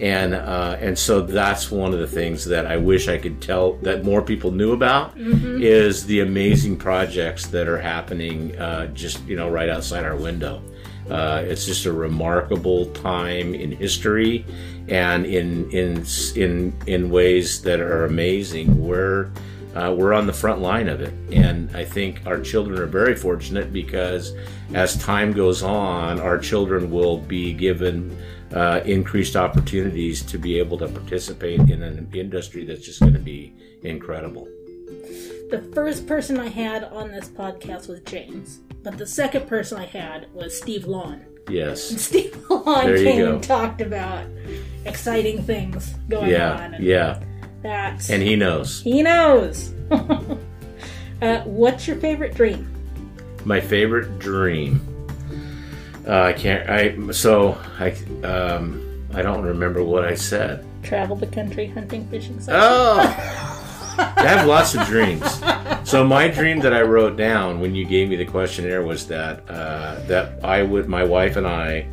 And 0.00 0.34
uh, 0.34 0.76
and 0.80 0.96
so 0.96 1.22
that's 1.22 1.72
one 1.72 1.92
of 1.92 1.98
the 1.98 2.06
things 2.06 2.44
that 2.44 2.66
I 2.66 2.76
wish 2.76 3.08
I 3.08 3.18
could 3.18 3.42
tell 3.42 3.72
that 3.78 4.04
more 4.04 4.22
people 4.22 4.52
knew 4.52 4.72
about 4.72 5.16
is 5.16 6.06
the 6.06 6.20
amazing 6.20 6.76
projects 6.76 7.46
that 7.48 7.66
are 7.66 7.78
happening 7.78 8.56
uh, 8.58 8.86
just 8.88 9.24
you 9.26 9.34
know 9.34 9.50
right 9.50 9.68
outside 9.68 10.04
our 10.04 10.16
window. 10.16 10.62
Uh, 11.10 11.42
it's 11.44 11.64
just 11.64 11.86
a 11.86 11.92
remarkable 11.92 12.86
time 12.92 13.54
in 13.54 13.72
history, 13.72 14.44
and 14.88 15.26
in 15.26 15.68
in 15.72 16.04
in 16.36 16.72
in 16.86 17.10
ways 17.10 17.62
that 17.62 17.80
are 17.80 18.04
amazing. 18.04 18.80
We're 18.80 19.30
uh, 19.78 19.92
we're 19.98 20.12
on 20.12 20.26
the 20.26 20.32
front 20.32 20.60
line 20.60 20.88
of 20.88 21.00
it, 21.00 21.12
and 21.32 21.74
I 21.76 21.84
think 21.84 22.22
our 22.26 22.40
children 22.40 22.78
are 22.80 22.86
very 22.86 23.14
fortunate 23.14 23.72
because 23.72 24.34
as 24.74 24.96
time 24.98 25.32
goes 25.32 25.62
on, 25.62 26.20
our 26.20 26.38
children 26.38 26.90
will 26.90 27.18
be 27.18 27.52
given 27.52 28.16
uh, 28.54 28.80
increased 28.84 29.36
opportunities 29.36 30.22
to 30.22 30.38
be 30.38 30.58
able 30.58 30.78
to 30.78 30.88
participate 30.88 31.60
in 31.60 31.82
an 31.82 32.08
industry 32.14 32.64
that's 32.64 32.84
just 32.84 33.00
going 33.00 33.12
to 33.12 33.18
be 33.34 33.52
incredible. 33.82 34.46
the 35.50 35.62
first 35.74 36.06
person 36.06 36.38
i 36.40 36.48
had 36.48 36.84
on 36.84 37.10
this 37.10 37.28
podcast 37.28 37.88
was 37.88 38.00
james 38.00 38.58
but 38.82 38.98
the 38.98 39.06
second 39.06 39.46
person 39.46 39.78
i 39.78 39.86
had 39.86 40.26
was 40.34 40.50
steve 40.62 40.84
lawn 40.86 41.24
Yes. 41.50 41.90
And 41.90 41.98
Steve 42.10 42.36
Lawn 42.50 42.84
came 42.94 43.18
go. 43.20 43.32
and 43.34 43.42
talked 43.42 43.80
about 43.80 44.26
exciting 44.84 45.42
things 45.42 45.94
going 46.08 46.30
Yeah. 46.30 46.52
on. 46.64 46.74
And 46.74 46.84
Yeah. 46.84 47.22
That's, 47.62 48.10
And 48.10 48.22
he 48.22 48.36
knows. 48.36 48.82
he 48.82 49.02
knows. 49.02 49.72
uh, 49.90 51.40
what's 51.44 51.86
your 51.86 51.96
favorite 51.96 52.34
dream? 52.34 52.72
My 53.44 53.60
favorite 53.60 54.18
dream. 54.18 54.80
Uh, 56.06 56.22
I 56.22 56.32
can't. 56.32 56.68
I 56.70 57.12
so 57.12 57.58
I 57.78 57.90
um 58.24 59.06
I 59.12 59.22
don't 59.22 59.42
remember 59.44 59.82
what 59.84 60.04
I 60.04 60.14
said. 60.14 60.64
Travel 60.82 61.16
the 61.16 61.26
country 61.26 61.66
hunting, 61.66 62.08
fishing, 62.08 62.40
such. 62.40 62.54
Oh. 62.56 62.98
I 63.98 64.26
have 64.26 64.46
lots 64.46 64.74
of 64.74 64.86
dreams. 64.86 65.42
So 65.82 66.04
my 66.04 66.28
dream 66.28 66.60
that 66.60 66.72
I 66.72 66.82
wrote 66.82 67.16
down 67.16 67.58
when 67.60 67.74
you 67.74 67.84
gave 67.84 68.08
me 68.08 68.16
the 68.16 68.24
questionnaire 68.24 68.82
was 68.82 69.06
that 69.08 69.42
uh, 69.50 69.98
that 70.06 70.42
I 70.44 70.62
would, 70.62 70.88
my 70.88 71.02
wife 71.02 71.36
and 71.36 71.46
I, 71.46 71.88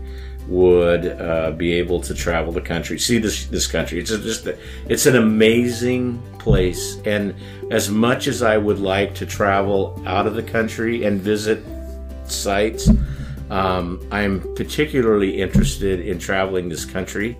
would 0.47 1.05
uh, 1.19 1.51
be 1.51 1.73
able 1.73 1.99
to 2.01 2.13
travel 2.13 2.51
the 2.53 2.61
country, 2.61 2.99
see 2.99 3.19
this 3.19 3.45
this 3.47 3.67
country. 3.67 3.99
It's 3.99 4.11
just 4.11 4.45
a, 4.45 4.57
it's 4.87 5.05
an 5.05 5.15
amazing 5.15 6.21
place, 6.39 6.97
and 7.05 7.33
as 7.71 7.89
much 7.89 8.27
as 8.27 8.41
I 8.41 8.57
would 8.57 8.79
like 8.79 9.15
to 9.15 9.25
travel 9.25 10.01
out 10.05 10.27
of 10.27 10.35
the 10.35 10.43
country 10.43 11.05
and 11.05 11.19
visit 11.21 11.59
sites, 12.25 12.89
Um, 13.49 13.99
I'm 14.11 14.41
particularly 14.55 15.39
interested 15.39 15.99
in 15.99 16.17
traveling 16.17 16.67
this 16.67 16.83
country 16.83 17.37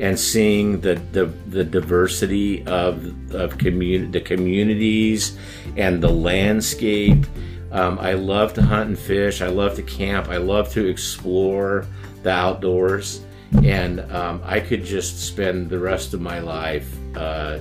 and 0.00 0.18
seeing 0.18 0.80
the 0.80 0.94
the, 1.12 1.26
the 1.50 1.64
diversity 1.64 2.64
of 2.64 2.94
of 3.34 3.58
commun- 3.58 4.10
the 4.12 4.20
communities 4.20 5.36
and 5.76 6.02
the 6.02 6.08
landscape. 6.08 7.26
Um, 7.70 7.98
I 7.98 8.14
love 8.14 8.54
to 8.54 8.62
hunt 8.62 8.88
and 8.88 8.98
fish. 8.98 9.42
I 9.42 9.48
love 9.48 9.74
to 9.76 9.82
camp. 9.82 10.28
I 10.28 10.38
love 10.38 10.72
to 10.72 10.88
explore 10.88 11.84
the 12.22 12.30
outdoors, 12.30 13.20
and 13.62 14.00
um, 14.12 14.42
I 14.44 14.60
could 14.60 14.84
just 14.84 15.26
spend 15.26 15.70
the 15.70 15.78
rest 15.78 16.14
of 16.14 16.20
my 16.20 16.38
life 16.38 16.90
uh, 17.16 17.58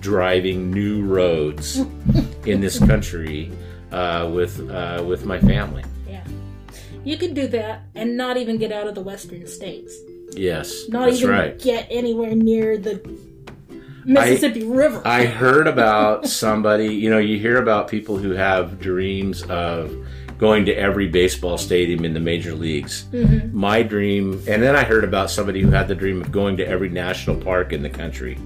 driving 0.00 0.70
new 0.70 1.04
roads 1.04 1.76
in 2.46 2.60
this 2.60 2.78
country 2.78 3.50
uh, 3.92 4.30
with 4.32 4.68
uh, 4.70 5.02
with 5.06 5.24
my 5.24 5.38
family. 5.40 5.84
Yeah. 6.08 6.24
You 7.04 7.16
could 7.16 7.34
do 7.34 7.48
that 7.48 7.82
and 7.94 8.16
not 8.16 8.36
even 8.36 8.58
get 8.58 8.72
out 8.72 8.86
of 8.86 8.94
the 8.94 9.02
western 9.02 9.46
states. 9.46 9.94
Yes, 10.32 10.88
Not 10.88 11.08
even 11.08 11.28
right. 11.28 11.58
get 11.58 11.88
anywhere 11.90 12.36
near 12.36 12.78
the 12.78 13.00
Mississippi 14.04 14.64
River. 14.64 15.02
I 15.04 15.26
heard 15.26 15.66
about 15.66 16.26
somebody, 16.40 16.94
you 16.94 17.10
know, 17.10 17.18
you 17.18 17.38
hear 17.38 17.56
about 17.60 17.88
people 17.88 18.16
who 18.16 18.30
have 18.30 18.78
dreams 18.80 19.42
of 19.44 19.92
going 20.40 20.64
to 20.64 20.72
every 20.72 21.06
baseball 21.06 21.58
stadium 21.58 22.02
in 22.02 22.14
the 22.14 22.20
major 22.20 22.54
leagues. 22.54 23.04
Mm-hmm. 23.12 23.54
My 23.54 23.82
dream, 23.82 24.42
and 24.48 24.62
then 24.62 24.74
I 24.74 24.84
heard 24.84 25.04
about 25.04 25.30
somebody 25.30 25.60
who 25.60 25.70
had 25.70 25.86
the 25.86 25.94
dream 25.94 26.22
of 26.22 26.32
going 26.32 26.56
to 26.56 26.66
every 26.66 26.88
national 26.88 27.36
park 27.36 27.74
in 27.74 27.82
the 27.82 27.90
country. 27.90 28.38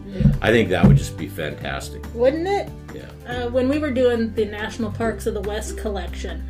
I 0.42 0.50
think 0.50 0.70
that 0.70 0.84
would 0.84 0.96
just 0.96 1.16
be 1.16 1.28
fantastic. 1.28 2.04
Wouldn't 2.12 2.48
it? 2.48 2.68
Yeah. 2.92 3.10
Uh, 3.32 3.48
when 3.48 3.68
we 3.68 3.78
were 3.78 3.92
doing 3.92 4.34
the 4.34 4.44
National 4.44 4.90
Parks 4.90 5.26
of 5.26 5.34
the 5.34 5.40
West 5.42 5.78
collection, 5.78 6.44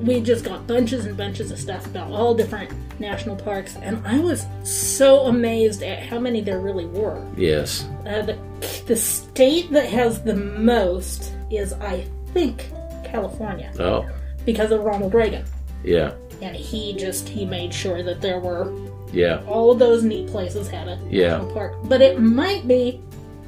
we 0.00 0.20
just 0.20 0.44
got 0.44 0.64
bunches 0.68 1.06
and 1.06 1.16
bunches 1.16 1.50
of 1.50 1.58
stuff 1.58 1.86
about 1.86 2.12
all 2.12 2.32
different 2.32 2.70
national 3.00 3.34
parks, 3.34 3.74
and 3.76 4.00
I 4.06 4.20
was 4.20 4.46
so 4.62 5.26
amazed 5.26 5.82
at 5.82 6.04
how 6.04 6.20
many 6.20 6.40
there 6.40 6.60
really 6.60 6.86
were. 6.86 7.20
Yes. 7.36 7.84
Uh, 8.06 8.22
the 8.22 8.38
the 8.86 8.96
state 8.96 9.72
that 9.72 9.88
has 9.88 10.22
the 10.22 10.36
most 10.36 11.32
is, 11.50 11.72
I 11.74 12.06
think, 12.32 12.70
California, 13.04 13.72
Oh, 13.80 14.08
because 14.44 14.70
of 14.70 14.80
Ronald 14.84 15.14
Reagan, 15.14 15.44
yeah. 15.82 16.12
and 16.42 16.54
he 16.56 16.94
just 16.94 17.28
he 17.28 17.44
made 17.44 17.72
sure 17.72 18.02
that 18.02 18.20
there 18.20 18.40
were 18.40 18.72
Yeah. 19.12 19.40
all 19.46 19.70
of 19.70 19.78
those 19.78 20.02
neat 20.04 20.26
places 20.28 20.68
had 20.68 20.88
a 20.88 20.98
Yeah. 21.10 21.38
national 21.38 21.52
park, 21.52 21.74
but 21.84 22.00
it 22.02 22.20
might 22.20 22.66
be 22.68 23.00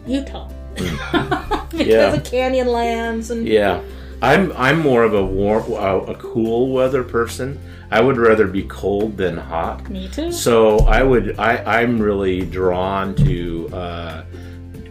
Utah 0.07 0.49
because 0.75 1.87
Yeah. 1.87 2.13
of 2.15 2.23
Canyonlands 2.23 3.31
and 3.31 3.47
Yeah, 3.47 3.81
I'm 4.23 4.53
I'm 4.57 4.79
more 4.81 5.03
of 5.05 5.15
a 5.15 5.25
warm, 5.25 5.65
uh, 5.73 6.13
a 6.13 6.15
cool 6.17 6.73
weather 6.73 7.03
person. 7.03 7.59
I 7.91 8.01
would 8.01 8.17
rather 8.17 8.47
be 8.49 8.63
cold 8.65 9.17
than 9.17 9.37
hot. 9.37 9.89
me 9.89 10.09
too. 10.09 10.33
So 10.33 10.79
I 10.81 11.03
would 11.03 11.39
I 11.39 11.59
I'm 11.83 11.99
really 12.01 12.41
drawn 12.43 13.15
to 13.17 13.69
uh, 13.73 14.23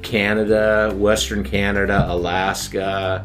Canada, 0.02 0.94
Western 0.96 1.44
Canada, 1.44 2.06
Alaska. 2.08 3.24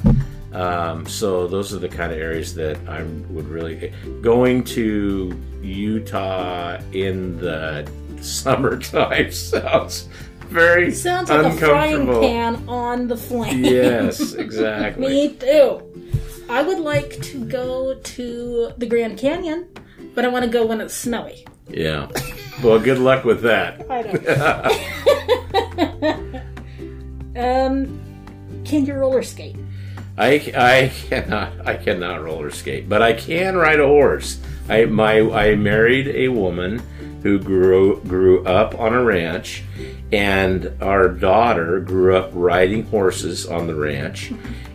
Um, 0.53 1.07
so 1.07 1.47
those 1.47 1.73
are 1.73 1.79
the 1.79 1.89
kind 1.89 2.13
of 2.13 2.19
areas 2.19 2.55
that 2.57 2.77
I 2.89 3.03
would 3.03 3.49
really 3.49 3.93
going 4.21 4.65
to 4.65 5.39
Utah 5.63 6.81
in 6.93 7.39
the 7.39 7.89
summertime 8.21 9.33
sounds 9.33 10.09
very 10.49 10.93
Sounds 10.93 11.31
like 11.31 11.47
a 11.47 11.57
frying 11.57 12.07
pan 12.07 12.69
on 12.69 13.07
the 13.07 13.17
flame. 13.17 13.65
Yes, 13.65 14.33
exactly. 14.35 15.07
Me 15.07 15.35
too. 15.35 15.81
I 16.49 16.63
would 16.63 16.81
like 16.81 17.23
to 17.23 17.45
go 17.45 17.95
to 17.95 18.73
the 18.77 18.87
Grand 18.87 19.17
Canyon, 19.17 19.69
but 20.17 20.25
I 20.25 20.29
want 20.29 20.45
to 20.45 20.51
go 20.51 20.67
when 20.67 20.81
it's 20.81 20.95
snowy. 20.95 21.47
Yeah. 21.69 22.09
Well, 22.65 22.81
good 22.81 22.99
luck 22.99 23.25
with 23.25 23.43
that. 23.43 23.89
I 23.89 24.03
don't. 24.03 24.27
um, 27.37 28.01
can 28.65 28.85
you 28.85 28.95
roller 28.95 29.23
skate? 29.23 29.57
I, 30.17 30.53
I 30.57 30.93
cannot 31.09 31.67
I 31.67 31.77
cannot 31.77 32.23
roller 32.23 32.51
skate, 32.51 32.89
but 32.89 33.03
I 33.03 33.13
can 33.13 33.57
ride 33.57 33.81
a 33.81 33.87
horse. 33.87 34.39
I 34.69 34.85
my 34.85 35.21
I 35.21 35.55
married 35.55 36.09
a 36.09 36.29
woman 36.29 36.83
who 37.23 37.39
grew 37.39 38.01
grew 38.03 38.45
up 38.45 38.79
on 38.79 38.95
a 38.95 39.03
ranch, 39.03 39.65
and 40.13 40.73
our 40.81 41.09
daughter 41.09 41.81
grew 41.81 42.17
up 42.17 42.31
riding 42.35 42.85
horses 42.85 43.47
on 43.47 43.67
the 43.67 43.75
ranch, 43.75 44.33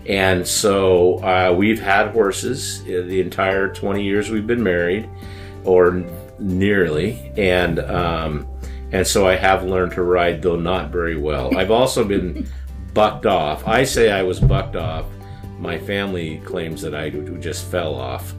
and 0.08 0.48
so 0.48 1.24
uh, 1.24 1.54
we've 1.56 1.82
had 1.82 2.12
horses 2.12 2.84
the 2.84 3.22
entire 3.22 3.74
twenty 3.74 4.04
years 4.04 4.30
we've 4.30 4.48
been 4.48 4.64
married, 4.64 5.10
or 5.64 6.04
nearly, 6.40 7.32
and 7.38 7.80
um, 7.80 8.48
and 8.92 9.06
so 9.06 9.28
I 9.28 9.36
have 9.36 9.64
learned 9.64 9.94
to 9.94 10.04
ride, 10.04 10.42
though 10.42 10.56
not 10.56 10.92
very 10.92 11.18
well. 11.18 11.56
I've 11.58 11.72
also 11.72 12.04
been 12.04 12.48
bucked 12.94 13.26
off. 13.26 13.68
I 13.68 13.84
say 13.84 14.12
I 14.12 14.24
was 14.24 14.40
bucked 14.40 14.76
off. 14.76 15.06
My 15.66 15.80
family 15.80 16.38
claims 16.46 16.82
that 16.84 16.94
I 16.94 17.10
just 17.10 17.66
fell 17.72 17.96
off, 17.96 18.34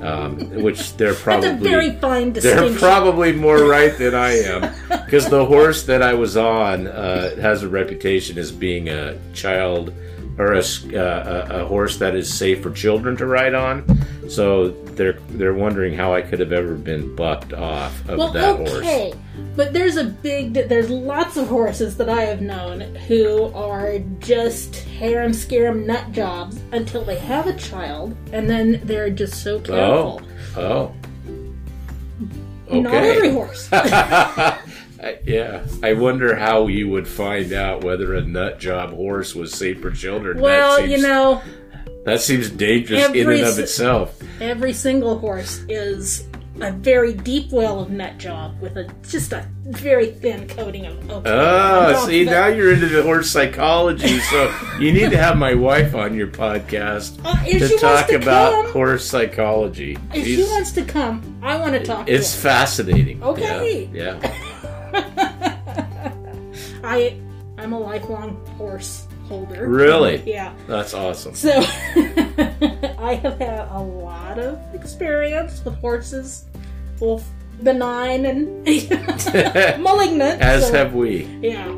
um, 0.00 0.38
which 0.62 0.96
they're 0.96 1.08
That's 1.12 1.22
probably 1.22 1.50
a 1.50 1.54
very 1.54 1.90
fine 1.96 2.32
they're 2.32 2.72
probably 2.78 3.32
more 3.32 3.64
right 3.64 3.96
than 3.98 4.14
I 4.14 4.30
am 4.38 4.72
because 5.04 5.28
the 5.28 5.44
horse 5.44 5.84
that 5.84 6.02
I 6.02 6.14
was 6.14 6.36
on 6.36 6.86
uh, 6.86 7.34
has 7.40 7.62
a 7.62 7.68
reputation 7.68 8.38
as 8.38 8.52
being 8.52 8.88
a 8.88 9.18
child 9.32 9.92
or 10.38 10.54
a, 10.54 10.60
uh, 10.60 11.46
a, 11.50 11.62
a 11.62 11.66
horse 11.66 11.96
that 11.98 12.14
is 12.14 12.32
safe 12.32 12.62
for 12.62 12.70
children 12.70 13.16
to 13.16 13.26
ride 13.26 13.54
on. 13.54 13.84
So 14.28 14.68
they're 14.68 15.18
they're 15.30 15.54
wondering 15.54 15.94
how 15.94 16.14
I 16.14 16.20
could 16.20 16.38
have 16.40 16.52
ever 16.52 16.74
been 16.74 17.14
bucked 17.16 17.54
off 17.54 18.06
of 18.08 18.18
well, 18.18 18.32
that 18.32 18.60
okay, 18.60 19.10
horse. 19.10 19.16
but 19.56 19.72
there's 19.72 19.96
a 19.96 20.04
big. 20.04 20.54
There's 20.54 20.90
lots 20.90 21.36
of 21.36 21.48
horses 21.48 21.96
that 21.96 22.10
I 22.10 22.22
have 22.22 22.42
known 22.42 22.80
who 22.94 23.44
are 23.54 23.98
just 24.18 24.76
harem 24.76 25.32
scarum 25.32 25.86
nut 25.86 26.12
jobs 26.12 26.60
until 26.72 27.04
they 27.04 27.18
have 27.18 27.46
a 27.46 27.54
child, 27.54 28.16
and 28.32 28.48
then 28.48 28.80
they're 28.84 29.10
just 29.10 29.42
so 29.42 29.56
oh, 29.56 29.60
careful. 29.60 30.22
Oh, 30.56 30.62
oh. 30.62 30.94
Okay. 32.68 32.80
Not 32.80 32.94
every 32.94 33.30
horse. 33.30 33.70
Yeah, 35.24 35.64
I 35.82 35.92
wonder 35.92 36.34
how 36.34 36.66
you 36.66 36.88
would 36.88 37.06
find 37.06 37.52
out 37.52 37.84
whether 37.84 38.14
a 38.14 38.20
nut 38.22 38.58
job 38.58 38.90
horse 38.90 39.34
was 39.34 39.52
safe 39.52 39.80
for 39.80 39.90
children. 39.90 40.40
well, 40.40 40.78
seems, 40.78 40.90
you 40.90 40.98
know, 40.98 41.42
that 42.08 42.20
seems 42.20 42.50
dangerous 42.50 43.04
in 43.10 43.30
and 43.30 43.42
of 43.42 43.58
itself. 43.58 44.20
every 44.40 44.72
single 44.72 45.18
horse 45.18 45.58
is 45.68 46.26
a 46.60 46.72
very 46.72 47.12
deep 47.14 47.52
well 47.52 47.78
of 47.78 47.90
nut 47.90 48.18
job 48.18 48.60
with 48.60 48.76
a 48.76 48.92
just 49.08 49.32
a 49.32 49.46
very 49.66 50.10
thin 50.10 50.48
coating 50.48 50.86
of 50.86 51.08
oak. 51.10 51.22
Oh, 51.24 52.04
see, 52.06 52.24
now 52.24 52.48
you're 52.48 52.72
into 52.72 52.88
the 52.88 53.02
horse 53.04 53.30
psychology, 53.30 54.18
so 54.18 54.52
you 54.80 54.90
need 54.92 55.10
to 55.10 55.16
have 55.18 55.36
my 55.36 55.54
wife 55.54 55.94
on 55.94 56.14
your 56.16 56.26
podcast 56.26 57.20
Uh, 57.24 57.44
to 57.44 57.78
talk 57.78 58.08
to 58.08 58.16
about 58.16 58.50
come- 58.64 58.72
horse 58.72 59.04
psychology. 59.08 59.96
If 60.12 60.26
she 60.26 60.42
wants 60.42 60.72
to 60.72 60.84
come, 60.84 61.38
I 61.42 61.56
want 61.56 61.74
to 61.74 61.84
talk 61.84 62.08
it's 62.08 62.34
to 62.34 62.40
fascinating. 62.40 63.22
Okay. 63.22 63.88
Yeah. 63.92 64.18
yeah. 64.20 64.34
I 66.82 67.16
I'm 67.58 67.72
a 67.72 67.78
lifelong 67.78 68.34
horse 68.56 69.06
holder. 69.28 69.68
Really? 69.68 70.22
Yeah. 70.26 70.54
That's 70.66 70.94
awesome. 70.94 71.34
So 71.34 71.50
I 71.56 73.18
have 73.22 73.38
had 73.38 73.68
a 73.70 73.80
lot 73.80 74.38
of 74.38 74.58
experience 74.74 75.64
with 75.64 75.74
horses, 75.76 76.44
both 76.98 77.26
benign 77.62 78.26
and 78.26 78.64
malignant. 79.82 80.40
As 80.40 80.66
so- 80.68 80.72
have 80.72 80.94
we. 80.94 81.24
Yeah. 81.42 81.68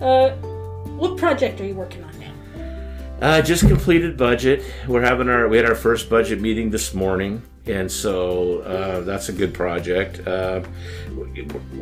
Uh, 0.00 0.30
what 0.98 1.16
project 1.16 1.60
are 1.60 1.66
you 1.66 1.74
working 1.74 2.04
on 2.04 2.18
now? 2.18 2.32
Uh, 3.20 3.42
just 3.42 3.66
completed 3.66 4.16
budget. 4.16 4.62
We're 4.86 5.02
having 5.02 5.28
our 5.28 5.48
we 5.48 5.56
had 5.56 5.66
our 5.66 5.74
first 5.74 6.08
budget 6.08 6.40
meeting 6.40 6.70
this 6.70 6.94
morning, 6.94 7.42
and 7.68 7.90
so 7.90 8.60
uh, 8.60 9.00
that's 9.00 9.28
a 9.28 9.32
good 9.32 9.52
project. 9.54 10.26
Uh, 10.26 10.62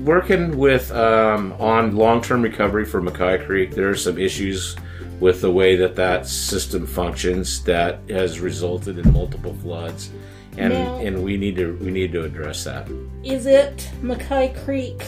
working 0.00 0.56
with 0.58 0.90
um, 0.92 1.52
on 1.58 1.96
long 1.96 2.20
term 2.20 2.42
recovery 2.42 2.84
for 2.84 3.00
McKay 3.00 3.44
Creek, 3.46 3.72
there 3.72 3.88
are 3.88 3.96
some 3.96 4.18
issues 4.18 4.76
with 5.20 5.40
the 5.40 5.50
way 5.50 5.76
that 5.76 5.96
that 5.96 6.26
system 6.26 6.86
functions 6.86 7.62
that 7.64 8.00
has 8.10 8.40
resulted 8.40 8.98
in 8.98 9.12
multiple 9.12 9.54
floods, 9.62 10.10
and 10.58 10.72
Now- 10.74 10.98
and 10.98 11.22
we 11.24 11.36
need 11.36 11.56
to 11.56 11.76
we 11.80 11.90
need 11.90 12.12
to 12.12 12.24
address 12.24 12.64
that. 12.64 12.88
Is 13.24 13.46
it 13.46 13.88
McKay 14.02 14.54
Creek 14.64 15.02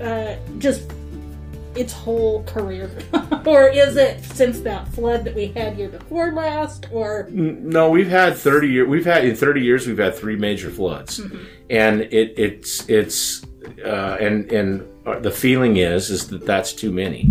uh, 0.00 0.36
just 0.58 0.90
its 1.76 1.92
whole 1.92 2.42
career? 2.44 2.90
or 3.46 3.68
is 3.68 3.96
it 3.96 4.22
since 4.24 4.60
that 4.60 4.88
flood 4.88 5.24
that 5.24 5.34
we 5.34 5.48
had 5.48 5.78
year 5.78 5.88
before 5.88 6.32
last? 6.32 6.86
Or 6.92 7.28
No, 7.30 7.90
we've 7.90 8.08
had 8.08 8.36
thirty 8.36 8.68
year. 8.68 8.86
We've 8.86 9.04
had 9.04 9.24
in 9.24 9.36
thirty 9.36 9.60
years. 9.62 9.86
We've 9.86 9.98
had 9.98 10.14
three 10.14 10.36
major 10.36 10.70
floods, 10.70 11.20
and 11.70 12.02
it 12.02 12.34
it's 12.38 12.88
it's 12.88 13.42
uh, 13.84 14.16
and 14.20 14.50
and 14.52 14.82
uh, 15.06 15.18
the 15.20 15.30
feeling 15.30 15.76
is 15.76 16.10
is 16.10 16.26
that 16.28 16.44
that's 16.46 16.72
too 16.72 16.92
many, 16.92 17.30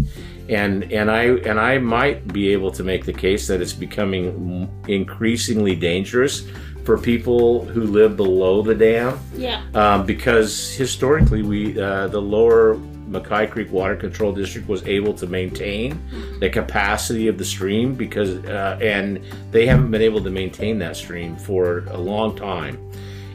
and 0.50 0.92
and 0.92 1.10
I 1.12 1.24
and 1.50 1.60
I 1.60 1.78
might 1.78 2.32
be 2.32 2.50
able 2.54 2.72
to 2.72 2.84
make 2.84 3.06
the 3.06 3.14
case 3.14 3.48
that 3.48 3.62
it's 3.62 3.74
becoming 3.74 4.70
increasingly 4.88 5.76
dangerous 5.76 6.48
for 6.84 6.98
people 7.00 7.66
who 7.66 7.82
live 7.84 8.16
below 8.16 8.62
the 8.62 8.76
dam 8.76 9.18
Yeah. 9.36 9.64
um, 9.74 10.06
because 10.06 10.72
historically 10.76 11.42
we 11.42 11.80
uh, 11.82 12.08
the 12.10 12.22
lower 12.22 12.76
McKay 13.10 13.50
Creek 13.50 13.72
Water 13.72 13.96
Control 13.96 14.32
District 14.32 14.68
was 14.68 14.84
able 14.84 15.14
to 15.14 15.28
maintain 15.28 16.02
the 16.40 16.50
capacity 16.50 17.28
of 17.28 17.38
the 17.38 17.46
stream 17.46 17.96
because 17.96 18.44
uh, 18.46 18.78
and 18.82 19.22
they 19.52 19.66
haven't 19.66 19.92
been 19.92 20.02
able 20.02 20.24
to 20.24 20.30
maintain 20.30 20.80
that 20.80 20.96
stream 20.96 21.36
for 21.36 21.86
a 21.90 21.98
long 21.98 22.36
time. 22.36 22.80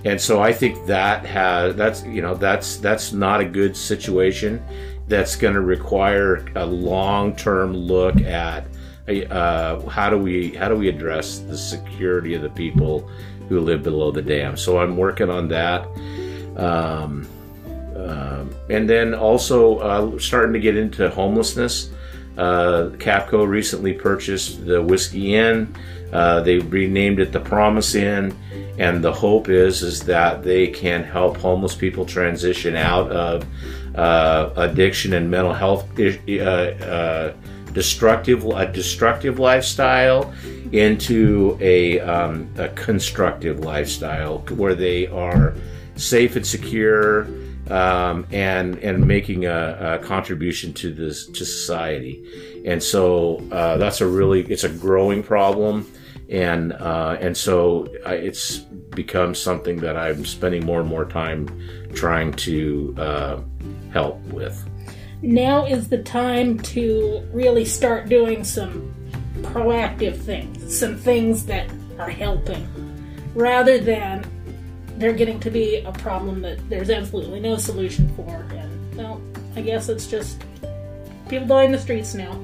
And 0.04 0.20
so 0.20 0.42
I 0.42 0.52
think 0.52 0.86
that 0.86 1.26
has 1.26 1.76
that's 1.76 2.04
you 2.04 2.22
know 2.22 2.34
that's 2.34 2.78
that's 2.78 3.12
not 3.12 3.40
a 3.40 3.44
good 3.44 3.76
situation. 3.76 4.62
That's 5.08 5.36
going 5.36 5.54
to 5.54 5.60
require 5.60 6.46
a 6.54 6.64
long-term 6.64 7.74
look 7.74 8.16
at 8.20 8.64
uh, 9.30 9.80
how 9.88 10.08
do 10.08 10.16
we 10.16 10.50
how 10.54 10.68
do 10.68 10.76
we 10.76 10.88
address 10.88 11.40
the 11.40 11.58
security 11.58 12.34
of 12.34 12.42
the 12.42 12.50
people 12.50 13.10
who 13.48 13.60
live 13.60 13.82
below 13.82 14.10
the 14.10 14.22
dam. 14.22 14.56
So 14.56 14.78
I'm 14.78 14.96
working 14.96 15.28
on 15.28 15.48
that. 15.48 15.86
Um, 16.56 17.28
um, 18.08 18.54
and 18.68 18.88
then 18.88 19.14
also 19.14 19.78
uh, 19.78 20.18
starting 20.18 20.52
to 20.52 20.60
get 20.60 20.76
into 20.76 21.08
homelessness. 21.10 21.90
Uh, 22.36 22.90
CAPECO 22.98 23.46
recently 23.46 23.92
purchased 23.92 24.64
the 24.64 24.80
Whiskey 24.80 25.34
Inn. 25.34 25.74
Uh, 26.12 26.40
they 26.40 26.58
renamed 26.58 27.20
it 27.20 27.32
the 27.32 27.40
Promise 27.40 27.94
Inn, 27.94 28.36
and 28.78 29.02
the 29.02 29.12
hope 29.12 29.48
is 29.48 29.82
is 29.82 30.00
that 30.00 30.42
they 30.42 30.66
can 30.66 31.04
help 31.04 31.36
homeless 31.36 31.74
people 31.74 32.04
transition 32.04 32.76
out 32.76 33.10
of 33.10 33.46
uh, 33.94 34.50
addiction 34.56 35.12
and 35.14 35.30
mental 35.30 35.52
health 35.52 35.86
uh, 35.98 36.42
uh, 36.42 37.32
destructive 37.72 38.44
a 38.44 38.66
destructive 38.72 39.38
lifestyle 39.38 40.32
into 40.72 41.58
a, 41.60 41.98
um, 42.00 42.48
a 42.58 42.68
constructive 42.70 43.60
lifestyle 43.60 44.38
where 44.56 44.74
they 44.74 45.06
are 45.08 45.54
safe 45.96 46.36
and 46.36 46.46
secure 46.46 47.26
um, 47.70 48.26
and 48.32 48.78
and 48.78 49.06
making 49.06 49.46
a, 49.46 49.98
a, 50.00 50.04
contribution 50.04 50.72
to 50.74 50.92
this 50.92 51.26
to 51.26 51.44
society, 51.44 52.62
and 52.64 52.82
so 52.82 53.42
uh, 53.52 53.76
that's 53.76 54.00
a 54.00 54.06
really 54.06 54.42
it's 54.42 54.64
a 54.64 54.68
growing 54.68 55.22
problem, 55.22 55.90
and 56.28 56.72
uh, 56.72 57.16
and 57.20 57.36
so 57.36 57.86
it's 58.06 58.58
become 58.58 59.34
something 59.34 59.76
that 59.78 59.96
I'm 59.96 60.24
spending 60.24 60.66
more 60.66 60.80
and 60.80 60.88
more 60.88 61.04
time 61.04 61.46
trying 61.94 62.32
to 62.32 62.94
uh, 62.98 63.40
help 63.92 64.20
with. 64.26 64.68
Now 65.22 65.66
is 65.66 65.88
the 65.88 66.02
time 66.02 66.58
to 66.60 67.22
really 67.32 67.64
start 67.64 68.08
doing 68.08 68.42
some 68.42 68.92
proactive 69.42 70.16
things, 70.16 70.76
some 70.76 70.96
things 70.96 71.46
that 71.46 71.70
are 71.98 72.10
helping, 72.10 72.66
rather 73.34 73.78
than 73.78 74.24
they're 75.00 75.14
getting 75.14 75.40
to 75.40 75.50
be 75.50 75.76
a 75.76 75.92
problem 75.92 76.42
that 76.42 76.68
there's 76.68 76.90
absolutely 76.90 77.40
no 77.40 77.56
solution 77.56 78.14
for. 78.14 78.46
And, 78.50 78.94
well, 78.94 79.20
I 79.56 79.62
guess 79.62 79.88
it's 79.88 80.06
just 80.06 80.44
people 81.28 81.46
die 81.46 81.64
in 81.64 81.72
the 81.72 81.78
streets 81.78 82.14
now. 82.14 82.38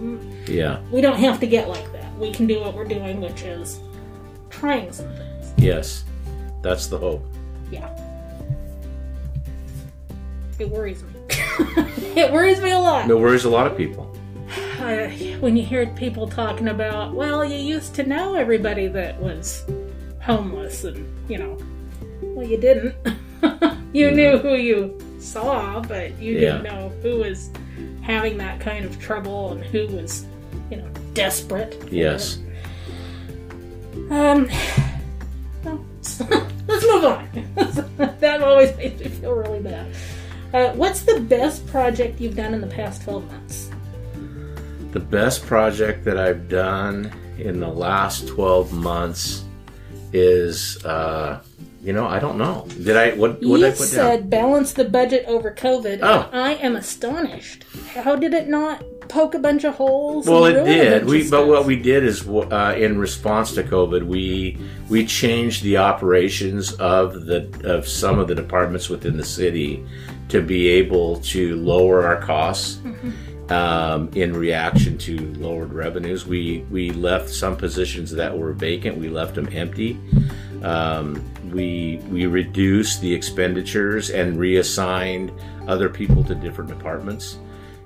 Yeah. 0.47 0.81
We 0.91 1.03
don't 1.03 1.19
have 1.19 1.39
to 1.41 1.47
get 1.47 1.69
like 1.69 1.93
that. 1.93 2.17
We 2.17 2.33
can 2.33 2.47
do 2.47 2.61
what 2.61 2.75
we're 2.75 2.87
doing, 2.87 3.21
which 3.21 3.43
is 3.43 3.79
trying 4.49 4.91
some 4.91 5.09
things. 5.15 5.53
Yes. 5.59 6.05
That's 6.63 6.87
the 6.87 6.97
hope. 6.97 7.27
Yeah. 7.71 7.91
It 10.59 10.71
worries 10.71 11.03
me. 11.03 11.11
it 12.17 12.33
worries 12.33 12.63
me 12.63 12.71
a 12.71 12.79
lot. 12.79 13.11
It 13.11 13.19
worries 13.19 13.45
a 13.45 13.51
lot 13.51 13.67
of 13.67 13.77
people. 13.77 14.13
Uh, 14.77 15.09
when 15.41 15.57
you 15.57 15.65
hear 15.65 15.87
people 15.87 16.29
talking 16.29 16.69
about, 16.69 17.13
well, 17.13 17.45
you 17.45 17.57
used 17.57 17.95
to 17.95 18.05
know 18.05 18.35
everybody 18.35 18.87
that 18.87 19.19
was 19.19 19.65
homeless, 20.21 20.85
and, 20.85 21.09
you 21.29 21.39
know, 21.39 21.59
well, 22.37 22.47
you 22.47 22.59
didn't. 22.59 22.95
you 23.95 24.11
knew 24.11 24.37
who 24.37 24.55
you 24.55 25.01
saw, 25.19 25.81
but 25.81 26.17
you 26.21 26.39
didn't 26.39 26.65
know 26.65 26.93
who 27.03 27.21
was 27.21 27.51
having 28.03 28.37
that 28.37 28.61
kind 28.61 28.85
of 28.85 29.01
trouble 29.01 29.53
and 29.53 29.65
who 29.65 29.87
was, 29.89 30.27
you 30.71 30.77
know, 30.77 30.89
desperate. 31.15 31.83
Yes. 31.91 32.39
Um. 34.11 34.49
Well, 35.65 35.85
let's 36.69 36.87
move 36.87 37.05
on. 37.05 37.29
that 38.21 38.43
always 38.43 38.77
makes 38.77 39.01
me 39.01 39.09
feel 39.09 39.33
really 39.33 39.61
bad. 39.61 39.91
Uh, 40.53 40.73
what's 40.75 41.01
the 41.01 41.21
best 41.21 41.67
project 41.67 42.21
you've 42.21 42.37
done 42.37 42.53
in 42.53 42.61
the 42.61 42.67
past 42.67 43.03
twelve 43.03 43.27
months? 43.33 43.71
The 44.93 45.01
best 45.01 45.47
project 45.47 46.05
that 46.05 46.19
I've 46.19 46.49
done 46.51 47.11
in 47.39 47.61
the 47.61 47.69
last 47.69 48.29
12 48.29 48.73
months 48.73 49.45
is, 50.15 50.83
uh, 50.87 51.43
you 51.87 51.93
know, 51.93 52.05
I 52.05 52.19
don't 52.19 52.37
know. 52.37 52.67
Did 52.83 52.97
I, 52.97 53.11
what, 53.11 53.35
what 53.35 53.41
did 53.41 53.49
you 53.49 53.67
I 53.67 53.71
put 53.71 53.77
said 53.79 54.19
down? 54.23 54.29
balance 54.29 54.73
the 54.73 54.85
budget 54.85 55.25
over 55.29 55.53
COVID. 55.53 56.01
Oh. 56.03 56.29
and 56.33 56.41
I 56.41 56.55
am 56.55 56.75
astonished. 56.75 57.63
How 57.95 58.17
did 58.17 58.35
it 58.35 58.49
not 58.49 58.85
poke 59.09 59.37
a 59.37 59.39
bunch 59.39 59.63
of 59.63 59.77
holes? 59.77 60.27
Well, 60.27 60.47
it 60.47 60.65
did. 60.65 61.05
We, 61.05 61.31
but 61.31 61.47
what 61.47 61.65
we 61.65 61.77
did 61.77 62.03
is, 62.03 62.27
uh, 62.27 62.75
in 62.77 62.99
response 62.99 63.55
to 63.55 63.63
COVID, 63.63 64.05
we 64.05 64.59
we 64.89 65.07
changed 65.07 65.63
the 65.63 65.77
operations 65.77 66.73
of 66.73 67.27
the 67.27 67.49
of 67.63 67.87
some 67.87 68.19
of 68.19 68.27
the 68.27 68.35
departments 68.35 68.89
within 68.89 69.17
the 69.17 69.25
city 69.25 69.87
to 70.31 70.43
be 70.43 70.67
able 70.67 71.21
to 71.21 71.55
lower 71.55 72.05
our 72.05 72.21
costs. 72.21 72.81
Um, 73.49 74.11
in 74.17 74.37
reaction 74.37 74.99
to 74.99 75.33
lowered 75.35 75.73
revenues, 75.73 76.27
we 76.27 76.67
we 76.69 76.91
left 76.91 77.31
some 77.31 77.57
positions 77.57 78.11
that 78.11 78.37
were 78.37 78.53
vacant. 78.53 78.99
We 78.99 79.09
left 79.09 79.37
them 79.37 79.49
empty. 79.53 80.01
Um, 80.65 81.23
we 81.53 82.01
we 82.11 82.27
reduced 82.27 83.01
the 83.01 83.13
expenditures 83.13 84.11
and 84.11 84.39
reassigned 84.39 85.33
other 85.67 85.89
people 85.89 86.23
to 86.25 86.35
different 86.35 86.71
departments. 86.71 87.39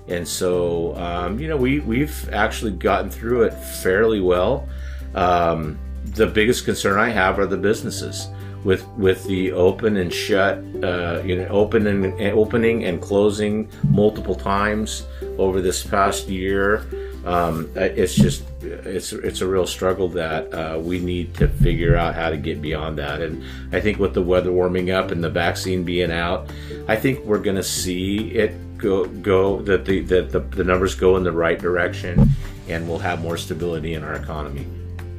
And 0.07 0.27
so, 0.27 0.95
um, 0.97 1.39
you 1.39 1.47
know, 1.47 1.55
we, 1.55 1.79
we've 1.79 2.29
actually 2.33 2.71
gotten 2.71 3.09
through 3.09 3.43
it 3.43 3.53
fairly 3.53 4.19
well. 4.19 4.67
Um, 5.15 5.79
the 6.03 6.27
biggest 6.27 6.65
concern 6.65 6.99
I 6.99 7.09
have 7.09 7.39
are 7.39 7.45
the 7.45 7.57
businesses 7.57 8.27
with 8.63 8.85
with 8.89 9.23
the 9.25 9.51
open 9.51 9.97
and 9.97 10.13
shut, 10.13 10.57
uh, 10.83 11.21
you 11.25 11.37
know, 11.37 11.47
open 11.47 11.87
and, 11.87 12.05
opening 12.33 12.85
and 12.85 13.01
closing 13.01 13.69
multiple 13.89 14.35
times 14.35 15.05
over 15.37 15.61
this 15.61 15.83
past 15.83 16.27
year. 16.27 16.85
Um, 17.25 17.69
it's 17.75 18.15
just 18.15 18.43
it's 18.61 19.13
it's 19.13 19.41
a 19.41 19.47
real 19.47 19.67
struggle 19.67 20.09
that 20.09 20.53
uh, 20.53 20.79
we 20.79 20.99
need 20.99 21.35
to 21.35 21.47
figure 21.47 21.95
out 21.95 22.15
how 22.15 22.29
to 22.29 22.37
get 22.37 22.61
beyond 22.61 22.97
that. 22.97 23.21
And 23.21 23.43
I 23.71 23.79
think 23.79 23.99
with 23.99 24.13
the 24.13 24.23
weather 24.23 24.51
warming 24.51 24.89
up 24.89 25.11
and 25.11 25.23
the 25.23 25.29
vaccine 25.29 25.83
being 25.83 26.11
out, 26.11 26.49
I 26.87 26.95
think 26.95 27.23
we're 27.23 27.39
going 27.39 27.57
to 27.57 27.63
see 27.63 28.31
it 28.31 28.53
go 28.77 29.05
go 29.05 29.61
that 29.61 29.85
the 29.85 30.01
that 30.01 30.31
the, 30.31 30.39
the 30.39 30.63
numbers 30.63 30.95
go 30.95 31.15
in 31.17 31.23
the 31.23 31.31
right 31.31 31.59
direction, 31.59 32.27
and 32.67 32.87
we'll 32.87 32.99
have 32.99 33.21
more 33.21 33.37
stability 33.37 33.93
in 33.93 34.03
our 34.03 34.15
economy. 34.15 34.65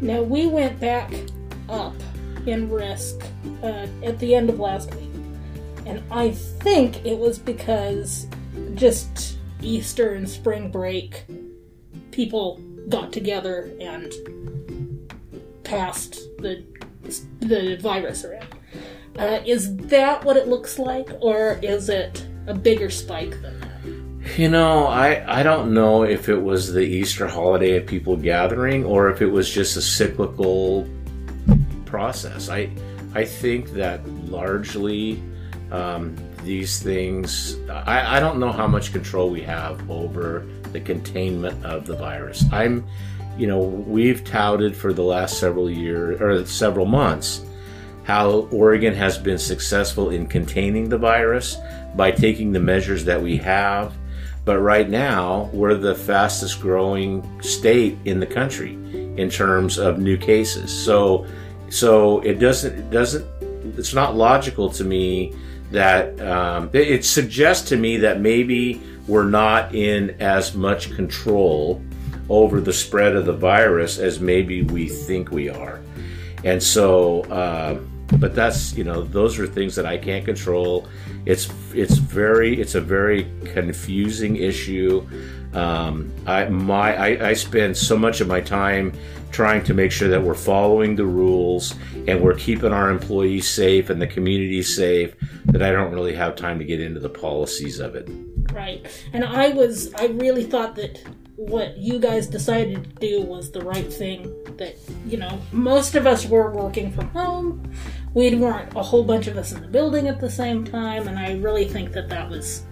Now 0.01 0.23
we 0.23 0.47
went 0.47 0.81
back 0.81 1.13
up 1.69 1.95
in 2.47 2.69
risk 2.69 3.23
uh, 3.63 3.87
at 4.03 4.19
the 4.19 4.35
end 4.35 4.51
of 4.51 4.59
last 4.59 4.93
week, 4.97 5.11
and 5.87 6.03
I 6.11 6.33
think 6.33 7.07
it 7.07 7.17
was 7.17 7.39
because 7.39 8.27
just 8.75 9.39
Easter 9.63 10.15
and 10.15 10.29
spring 10.29 10.73
break, 10.73 11.25
people 12.13 12.61
got 12.89 13.13
together 13.13 13.75
and 13.81 14.13
passed 15.65 16.21
the 16.39 16.65
the 17.41 17.77
virus 17.81 18.25
around. 18.25 18.47
Uh, 19.19 19.41
is 19.45 19.77
that 19.77 20.25
what 20.25 20.37
it 20.37 20.49
looks 20.49 20.79
like, 20.79 21.09
or 21.21 21.59
is 21.63 21.89
it 21.89 22.27
a 22.47 22.55
bigger 22.55 22.91
spike 22.91 23.31
than 23.43 23.61
that? 23.61 24.39
You 24.39 24.49
know, 24.49 24.87
I, 24.87 25.41
I 25.41 25.43
don't 25.43 25.75
know 25.75 26.05
if 26.05 26.29
it 26.29 26.39
was 26.39 26.73
the 26.73 26.81
Easter 26.81 27.27
holiday 27.27 27.77
of 27.77 27.87
people 27.87 28.17
gathering 28.17 28.85
or 28.85 29.11
if 29.11 29.21
it 29.21 29.27
was 29.27 29.51
just 29.51 29.77
a 29.77 29.83
cyclical 29.83 30.89
process. 31.85 32.49
I 32.49 32.71
I 33.15 33.25
think 33.25 33.73
that 33.73 34.09
largely 34.09 35.23
um, 35.71 36.17
these 36.45 36.81
things. 36.81 37.59
I, 37.69 38.17
I 38.17 38.21
don't 38.21 38.39
know 38.39 38.53
how 38.53 38.67
much 38.67 38.93
control 38.93 39.29
we 39.29 39.43
have 39.43 39.91
over 39.91 40.47
the 40.73 40.81
containment 40.81 41.65
of 41.65 41.87
the 41.87 41.97
virus. 41.97 42.45
I'm, 42.53 42.85
you 43.37 43.47
know, 43.47 43.61
we've 43.61 44.25
touted 44.25 44.77
for 44.77 44.93
the 44.93 45.03
last 45.03 45.39
several 45.39 45.71
years 45.71 46.21
or 46.21 46.45
several 46.47 46.87
months 46.87 47.45
how 48.05 48.49
Oregon 48.51 48.95
has 48.95 49.17
been 49.17 49.39
successful 49.39 50.11
in 50.11 50.27
containing 50.27 50.89
the 50.89 50.99
virus 50.99 51.57
by 51.95 52.11
taking 52.11 52.53
the 52.53 52.61
measures 52.61 53.05
that 53.05 53.21
we 53.21 53.37
have. 53.39 53.95
But 54.45 54.59
right 54.59 54.89
now, 54.91 55.51
we're 55.53 55.75
the 55.75 55.95
fastest 55.95 56.61
growing 56.61 57.41
state 57.41 57.97
in 58.05 58.19
the 58.19 58.27
country 58.27 58.73
in 59.17 59.31
terms 59.31 59.79
of 59.79 60.01
new 60.01 60.17
cases. 60.17 60.73
So, 60.73 61.27
so 61.71 62.21
it 62.21 62.35
doesn't, 62.41 62.77
it 62.77 62.91
doesn't, 62.91 63.25
it's 63.79 63.95
not 63.95 64.17
logical 64.17 64.69
to 64.71 64.85
me 64.85 65.33
that 65.71 66.21
um, 66.21 66.71
it, 66.73 66.89
it 66.89 67.05
suggests 67.05 67.69
to 67.69 67.77
me 67.77 67.99
that 67.99 68.21
maybe 68.21 68.81
we're 69.07 69.29
not 69.29 69.75
in 69.75 70.11
as 70.21 70.55
much 70.55 70.95
control 70.95 71.83
over 72.29 72.61
the 72.61 72.73
spread 72.73 73.17
of 73.17 73.27
the 73.27 73.33
virus 73.33 73.99
as 73.99 74.21
maybe 74.21 74.63
we 74.63 74.89
think 74.89 75.31
we 75.31 75.49
are. 75.49 75.81
And 76.45 76.63
so, 76.63 77.23
uh, 77.23 77.79
but 78.19 78.35
that's 78.35 78.75
you 78.75 78.85
know 78.85 79.03
those 79.03 79.39
are 79.39 79.47
things 79.47 79.75
that 79.77 79.87
I 79.87 79.97
can't 79.97 80.25
control. 80.25 80.89
It's 81.25 81.49
it's 81.73 81.97
very 81.97 82.61
it's 82.61 82.75
a 82.75 82.81
very 82.81 83.31
confusing 83.45 84.37
issue. 84.37 85.07
Um, 85.55 86.13
I 86.27 86.47
my 86.47 86.97
I, 86.97 87.29
I 87.29 87.33
spend 87.35 87.77
so 87.77 87.97
much 87.97 88.21
of 88.21 88.29
my 88.29 88.41
time 88.41 88.93
trying 89.31 89.65
to 89.65 89.75
make 89.75 89.91
sure 89.91 90.09
that 90.09 90.23
we're 90.23 90.35
following 90.35 90.95
the 90.95 91.07
rules 91.07 91.75
and 92.07 92.21
we're 92.21 92.35
keeping 92.35 92.73
our 92.73 92.91
employees 92.91 93.49
safe 93.49 93.89
and 93.89 94.01
the 94.01 94.07
community 94.07 94.63
safe 94.63 95.15
that 95.47 95.63
I 95.63 95.73
don't 95.73 95.93
really 95.93 96.15
have 96.15 96.37
time 96.37 96.59
to 96.59 96.65
get 96.65 96.81
into 96.81 97.01
the 97.01 97.09
policies 97.09 97.79
of 97.81 97.95
it. 97.95 98.09
Right. 98.53 98.87
And 99.13 99.25
I 99.25 99.49
was, 99.51 99.93
I 99.95 100.07
really 100.07 100.45
thought 100.45 100.77
that 100.77 101.03
what 101.37 101.77
you 101.79 101.99
guys 101.99 102.27
decided 102.27 102.85
to 102.85 102.91
do 103.01 103.23
was 103.23 103.51
the 103.51 103.63
right 103.63 103.93
thing. 103.93 104.23
That, 104.59 104.77
you 105.07 105.17
know, 105.17 105.41
most 105.51 105.95
of 105.95 106.07
us 106.07 106.27
were 106.27 106.51
working 106.51 106.93
from 106.93 107.09
home. 107.09 107.73
We 108.15 108.35
weren't 108.35 108.77
a 108.77 108.83
whole 108.83 109.03
bunch 109.03 109.27
of 109.27 109.37
us 109.37 109.53
in 109.53 109.63
the 109.63 109.69
building 109.69 110.07
at 110.07 110.21
the 110.21 110.31
same 110.31 110.65
time. 110.65 111.09
And 111.09 111.19
I 111.19 111.35
really 111.35 111.67
think 111.67 111.93
that 111.93 112.09
that 112.11 112.29
was. 112.29 112.63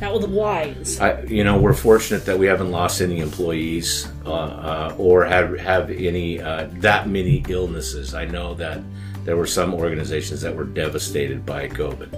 That 0.00 0.12
was 0.12 0.26
wise. 0.26 0.98
I, 1.00 1.22
you 1.22 1.44
know, 1.44 1.56
we're 1.56 1.72
fortunate 1.72 2.26
that 2.26 2.36
we 2.36 2.46
haven't 2.46 2.72
lost 2.72 3.00
any 3.00 3.20
employees 3.20 4.10
uh, 4.26 4.32
uh, 4.32 4.94
or 4.98 5.24
have 5.24 5.56
have 5.58 5.88
any 5.88 6.40
uh, 6.40 6.68
that 6.72 7.08
many 7.08 7.44
illnesses. 7.48 8.12
I 8.12 8.24
know 8.24 8.54
that 8.54 8.82
there 9.24 9.36
were 9.36 9.46
some 9.46 9.72
organizations 9.72 10.40
that 10.42 10.54
were 10.54 10.64
devastated 10.64 11.46
by 11.46 11.68
COVID. 11.68 12.10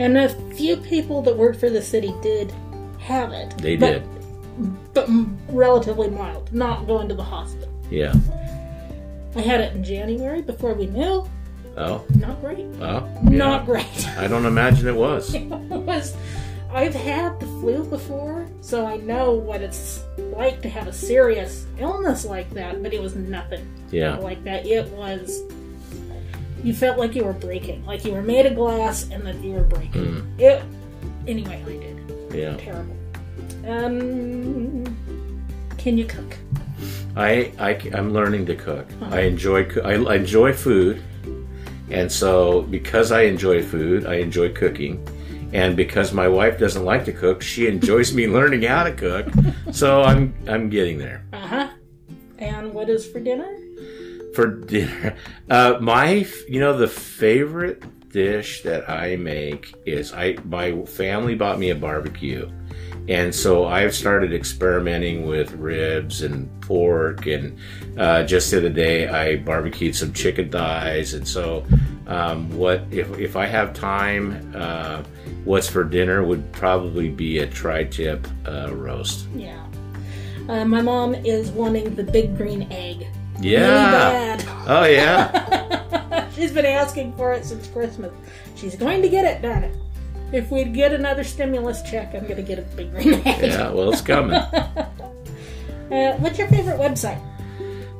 And 0.00 0.16
a 0.16 0.30
few 0.54 0.78
people 0.78 1.20
that 1.22 1.36
worked 1.36 1.60
for 1.60 1.68
the 1.70 1.82
city 1.82 2.12
did 2.22 2.52
have 2.98 3.32
it. 3.32 3.56
They 3.58 3.76
but, 3.76 4.02
did, 4.02 4.94
But 4.94 5.08
relatively 5.48 6.08
mild, 6.08 6.52
not 6.54 6.86
going 6.86 7.08
to 7.08 7.14
the 7.14 7.22
hospital. 7.22 7.68
yeah. 7.90 8.14
I 9.36 9.42
had 9.42 9.60
it 9.60 9.76
in 9.76 9.84
January 9.84 10.42
before 10.42 10.74
we 10.74 10.86
knew. 10.86 11.24
Oh, 11.76 12.04
Not 12.16 12.40
great. 12.40 12.66
well, 12.66 13.08
Not 13.22 13.64
great. 13.64 14.08
I 14.18 14.26
don't 14.26 14.44
imagine 14.44 14.88
it 14.88 14.96
was. 14.96 15.32
it 15.34 15.42
was 15.44 16.16
I've 16.72 16.94
had 16.94 17.38
the 17.38 17.46
flu 17.46 17.84
before, 17.84 18.46
so 18.60 18.86
I 18.86 18.96
know 18.96 19.32
what 19.32 19.60
it's 19.60 20.02
like 20.18 20.62
to 20.62 20.68
have 20.68 20.86
a 20.88 20.92
serious 20.92 21.66
illness 21.78 22.24
like 22.24 22.48
that, 22.54 22.82
but 22.82 22.94
it 22.94 23.00
was 23.02 23.14
nothing 23.16 23.66
Yeah, 23.90 24.16
like 24.16 24.42
that. 24.44 24.66
It 24.66 24.86
was 24.88 25.42
you 26.64 26.74
felt 26.74 26.98
like 26.98 27.14
you 27.14 27.24
were 27.24 27.32
breaking, 27.32 27.84
like 27.86 28.04
you 28.04 28.12
were 28.12 28.22
made 28.22 28.46
of 28.46 28.54
glass 28.54 29.08
and 29.10 29.26
that 29.26 29.36
you 29.36 29.52
were 29.52 29.64
breaking. 29.64 30.04
Mm. 30.04 30.40
It 30.40 30.62
anyway, 31.26 31.62
I 31.66 31.72
did. 31.72 32.34
yeah. 32.34 32.56
Terrible. 32.56 32.96
Um 33.66 34.84
can 35.78 35.96
you 35.96 36.04
cook? 36.04 36.36
I, 37.16 37.52
I 37.58 37.72
am 37.96 38.12
learning 38.12 38.46
to 38.46 38.54
cook. 38.56 38.86
I 39.00 39.20
enjoy 39.20 39.66
I, 39.82 39.94
I 39.94 40.14
enjoy 40.16 40.52
food, 40.52 41.02
and 41.90 42.10
so 42.10 42.62
because 42.62 43.12
I 43.12 43.22
enjoy 43.22 43.62
food, 43.62 44.06
I 44.06 44.16
enjoy 44.16 44.52
cooking, 44.52 45.04
and 45.52 45.76
because 45.76 46.12
my 46.12 46.28
wife 46.28 46.58
doesn't 46.58 46.84
like 46.84 47.04
to 47.06 47.12
cook, 47.12 47.42
she 47.42 47.66
enjoys 47.66 48.14
me 48.14 48.26
learning 48.38 48.62
how 48.62 48.84
to 48.84 48.92
cook. 48.92 49.26
So 49.72 50.02
I'm 50.02 50.34
I'm 50.46 50.68
getting 50.70 50.98
there. 50.98 51.24
Uh-huh. 51.32 51.70
And 52.38 52.72
what 52.72 52.88
is 52.88 53.06
for 53.06 53.20
dinner? 53.20 53.59
For 54.34 54.46
dinner. 54.46 55.16
Uh, 55.48 55.78
my, 55.80 56.26
you 56.48 56.60
know, 56.60 56.76
the 56.76 56.88
favorite 56.88 57.82
dish 58.10 58.62
that 58.62 58.88
I 58.88 59.16
make 59.16 59.74
is 59.86 60.12
I. 60.12 60.36
My 60.44 60.84
family 60.84 61.34
bought 61.34 61.58
me 61.58 61.70
a 61.70 61.74
barbecue, 61.74 62.50
and 63.08 63.34
so 63.34 63.66
I've 63.66 63.94
started 63.94 64.32
experimenting 64.32 65.26
with 65.26 65.52
ribs 65.52 66.22
and 66.22 66.48
pork. 66.60 67.26
And 67.26 67.58
uh, 67.98 68.24
just 68.24 68.50
the 68.50 68.58
other 68.58 68.68
day, 68.68 69.08
I 69.08 69.36
barbecued 69.36 69.94
some 69.94 70.12
chicken 70.12 70.50
thighs. 70.50 71.14
And 71.14 71.26
so, 71.26 71.64
um, 72.06 72.50
what 72.56 72.82
if 72.90 73.08
if 73.18 73.36
I 73.36 73.46
have 73.46 73.74
time? 73.74 74.52
Uh, 74.54 75.02
what's 75.44 75.68
for 75.68 75.84
dinner 75.84 76.22
would 76.22 76.52
probably 76.52 77.08
be 77.08 77.38
a 77.38 77.46
tri-tip 77.46 78.26
uh, 78.46 78.74
roast. 78.74 79.26
Yeah. 79.34 79.64
Uh, 80.48 80.64
my 80.64 80.82
mom 80.82 81.14
is 81.14 81.50
wanting 81.50 81.94
the 81.94 82.02
big 82.02 82.36
green 82.36 82.70
egg. 82.72 83.06
Yeah. 83.40 84.32
Really. 84.36 84.44
Oh 84.66 84.84
yeah. 84.84 86.28
She's 86.34 86.52
been 86.52 86.66
asking 86.66 87.14
for 87.14 87.32
it 87.32 87.44
since 87.44 87.66
Christmas. 87.68 88.12
She's 88.56 88.76
going 88.76 89.02
to 89.02 89.08
get 89.08 89.24
it, 89.24 89.42
darn 89.42 89.64
it. 89.64 89.76
If 90.32 90.50
we 90.50 90.64
get 90.64 90.92
another 90.92 91.24
stimulus 91.24 91.82
check, 91.82 92.14
I'm 92.14 92.22
going 92.22 92.36
to 92.36 92.42
get 92.42 92.58
a 92.58 92.62
big 92.62 92.92
green. 92.92 93.22
Yeah. 93.24 93.70
Well, 93.70 93.92
it's 93.92 94.02
coming. 94.02 94.40
Uh, 95.90 96.16
what's 96.18 96.38
your 96.38 96.46
favorite 96.46 96.78
website? 96.78 97.20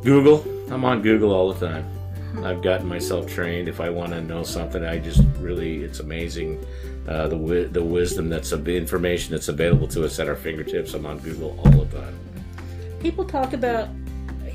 Google. 0.04 0.44
I'm 0.72 0.84
on 0.84 1.02
Google 1.02 1.32
all 1.32 1.52
the 1.52 1.66
time. 1.66 1.84
I've 2.44 2.62
gotten 2.62 2.86
myself 2.86 3.26
trained. 3.26 3.66
If 3.66 3.80
I 3.80 3.90
want 3.90 4.12
to 4.12 4.20
know 4.20 4.44
something, 4.44 4.84
I 4.84 4.98
just 5.00 5.22
really, 5.40 5.82
it's 5.82 5.98
amazing 5.98 6.64
uh, 7.08 7.24
the 7.26 7.36
wi- 7.36 7.66
the 7.66 7.82
wisdom 7.82 8.28
that's 8.28 8.50
the 8.50 8.76
information 8.76 9.32
that's 9.32 9.48
available 9.48 9.88
to 9.88 10.04
us 10.04 10.20
at 10.20 10.28
our 10.28 10.36
fingertips. 10.36 10.94
I'm 10.94 11.04
on 11.04 11.18
Google 11.18 11.58
all 11.64 11.84
the 11.84 11.98
time. 12.00 12.16
People 13.00 13.24
talk 13.24 13.52
about, 13.54 13.88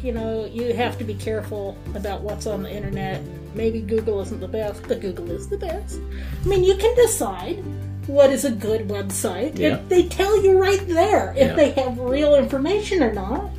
you 0.04 0.12
know, 0.12 0.46
you 0.46 0.74
have 0.74 0.98
to 0.98 1.04
be 1.04 1.14
careful 1.14 1.78
about 1.96 2.22
what's 2.22 2.46
on 2.48 2.64
the 2.64 2.72
internet. 2.72 3.22
Maybe 3.54 3.82
Google 3.82 4.20
isn't 4.22 4.40
the 4.40 4.48
best, 4.48 4.84
but 4.88 5.00
Google 5.02 5.32
is 5.32 5.48
the 5.48 5.58
best. 5.58 6.00
I 6.44 6.48
mean, 6.48 6.64
you 6.64 6.76
can 6.76 6.96
decide 6.96 7.64
what 8.08 8.30
is 8.30 8.46
a 8.46 8.52
good 8.52 8.88
website. 8.88 9.58
Yeah. 9.58 9.76
If 9.78 9.90
they 9.90 10.08
tell 10.08 10.44
you 10.44 10.60
right 10.60 10.86
there 10.88 11.32
if 11.32 11.48
Yeah. 11.50 11.54
they 11.56 11.72
have 11.72 11.98
real 12.00 12.36
information 12.36 13.02
or 13.02 13.14
not. 13.14 13.50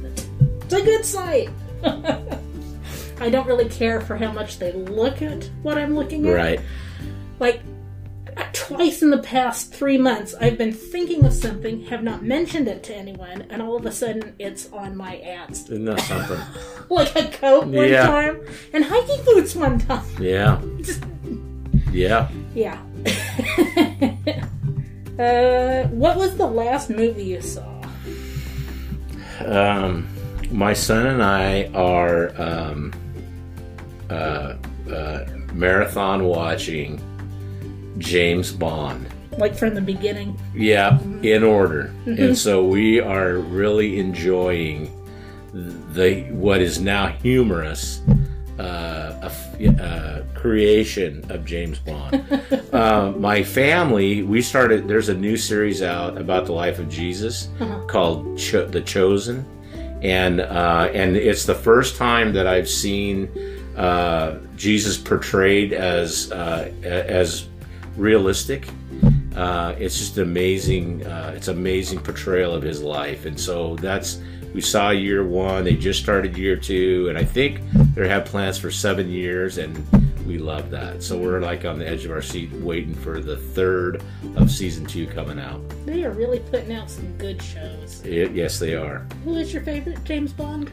It's 0.63 0.75
a 0.75 0.83
good 0.83 1.05
site. 1.05 1.49
I 3.21 3.31
don't 3.31 3.47
really 3.47 3.69
care 3.69 4.01
for 4.01 4.17
how 4.17 4.33
much 4.33 4.59
they 4.59 4.73
look 4.73 5.23
at 5.23 5.45
what 5.63 5.79
I'm 5.79 5.95
looking 5.95 6.27
at. 6.29 6.35
Right. 6.35 6.61
Like, 7.39 7.61
twice 8.67 9.03
in 9.03 9.11
the 9.11 9.19
past 9.19 9.73
three 9.73 9.99
months, 9.99 10.35
I've 10.41 10.59
been 10.59 10.73
thinking 10.73 11.25
of 11.25 11.33
something, 11.33 11.83
have 11.85 12.03
not 12.03 12.25
mentioned 12.25 12.67
it 12.69 12.83
to 12.85 12.95
anyone, 12.97 13.43
and 13.51 13.63
all 13.63 13.77
of 13.77 13.87
a 13.87 13.93
sudden 13.93 14.35
it's 14.39 14.71
on 14.73 14.97
my 14.97 15.19
ads. 15.19 15.63
Isn't 15.71 15.85
that 15.85 16.01
something? 16.01 16.41
Like 16.89 17.17
a 17.17 17.27
coat 17.29 17.67
one 17.67 17.89
Yeah. 17.89 18.07
time, 18.07 18.41
and 18.73 18.85
hiking 18.85 19.25
boots 19.25 19.57
one 19.57 19.79
time. 19.81 20.05
Yeah. 20.21 20.61
Just, 20.83 21.03
Yeah. 21.93 22.29
yeah. 22.55 22.79
uh, 25.19 25.89
what 25.89 26.17
was 26.17 26.37
the 26.37 26.47
last 26.47 26.91
movie 26.91 27.25
you 27.25 27.41
saw? 27.41 27.65
Um, 29.45 30.07
my 30.53 30.73
son 30.75 31.07
and 31.07 31.23
I 31.23 31.67
are 31.75 32.31
um, 32.41 32.93
uh, 34.11 34.55
uh, 34.91 35.25
marathon 35.53 36.25
watching 36.25 37.01
James 37.99 38.53
Bond. 38.53 39.07
Like 39.39 39.55
from 39.55 39.75
the 39.75 39.81
beginning? 39.83 40.39
Yeah, 40.55 40.99
in 41.23 41.43
order. 41.45 41.93
And 42.07 42.37
so 42.37 42.65
we 42.65 43.01
are 43.01 43.35
really 43.39 43.99
enjoying 43.99 44.91
the 45.53 46.23
what 46.33 46.61
is 46.61 46.81
now 46.81 47.09
humorous 47.09 48.01
uh, 48.59 49.31
a- 49.61 49.83
uh, 49.83 50.23
creation 50.35 51.25
of 51.31 51.45
James 51.45 51.79
Bond. 51.79 52.25
uh, 52.73 53.13
my 53.19 53.43
family, 53.43 54.23
we 54.23 54.41
started. 54.41 54.89
There's 54.89 55.09
a 55.11 55.15
new 55.15 55.37
series 55.37 55.83
out 55.83 56.17
about 56.19 56.47
the 56.47 56.53
life 56.53 56.79
of 56.79 56.89
Jesus 56.89 57.49
called 57.89 58.39
Cho- 58.39 58.67
The 58.67 58.81
Chosen, 58.81 59.45
and 60.03 60.41
uh, 60.41 60.91
and 60.95 61.17
it's 61.17 61.45
the 61.45 61.55
first 61.55 61.97
time 61.97 62.33
that 62.33 62.47
I've 62.47 62.69
seen 62.69 63.29
uh, 63.77 64.39
Jesus 64.57 64.97
portrayed 64.97 65.75
as 65.75 66.33
uh, 66.33 66.71
as 66.83 67.49
realistic. 67.97 68.69
Uh, 69.35 69.75
it's 69.79 69.99
just 69.99 70.19
amazing. 70.19 71.05
Uh, 71.05 71.33
it's 71.37 71.49
amazing 71.49 71.99
portrayal 72.01 72.55
of 72.55 72.63
his 72.63 72.83
life, 72.83 73.27
and 73.27 73.39
so 73.39 73.77
that's 73.77 74.21
we 74.55 74.63
saw 74.63 74.91
year 74.91 75.27
one. 75.27 75.65
They 75.65 75.77
just 75.77 76.01
started 76.03 76.39
year 76.39 76.57
two, 76.57 77.09
and 77.11 77.19
I 77.19 77.25
think 77.25 77.61
they 77.95 78.09
have 78.09 78.25
plans 78.25 78.57
for 78.57 78.71
seven 78.71 79.11
years, 79.11 79.59
and 79.59 79.77
we 80.27 80.39
love 80.39 80.71
that. 80.71 81.03
So 81.03 81.19
we're 81.19 81.41
like 81.41 81.67
on 81.67 81.79
the 81.79 81.87
edge 81.87 82.07
of 82.07 82.11
our 82.11 82.23
seat, 82.23 82.51
waiting 82.53 82.95
for 82.95 83.21
the 83.21 83.37
third 83.37 84.03
of 84.37 84.51
season 84.51 84.87
two 84.87 85.07
coming 85.07 85.39
out. 85.39 85.61
They 85.85 86.05
are 86.05 86.11
really 86.11 86.41
putting 86.41 86.73
out 86.73 86.91
some 86.91 87.17
good 87.19 87.41
shows. 87.43 88.03
It, 88.05 88.33
yes, 88.33 88.59
they 88.59 88.75
are. 88.75 89.07
Who 89.25 89.37
is 89.37 89.53
your 89.53 89.63
favorite 89.63 90.03
James 90.05 90.33
Bond? 90.33 90.73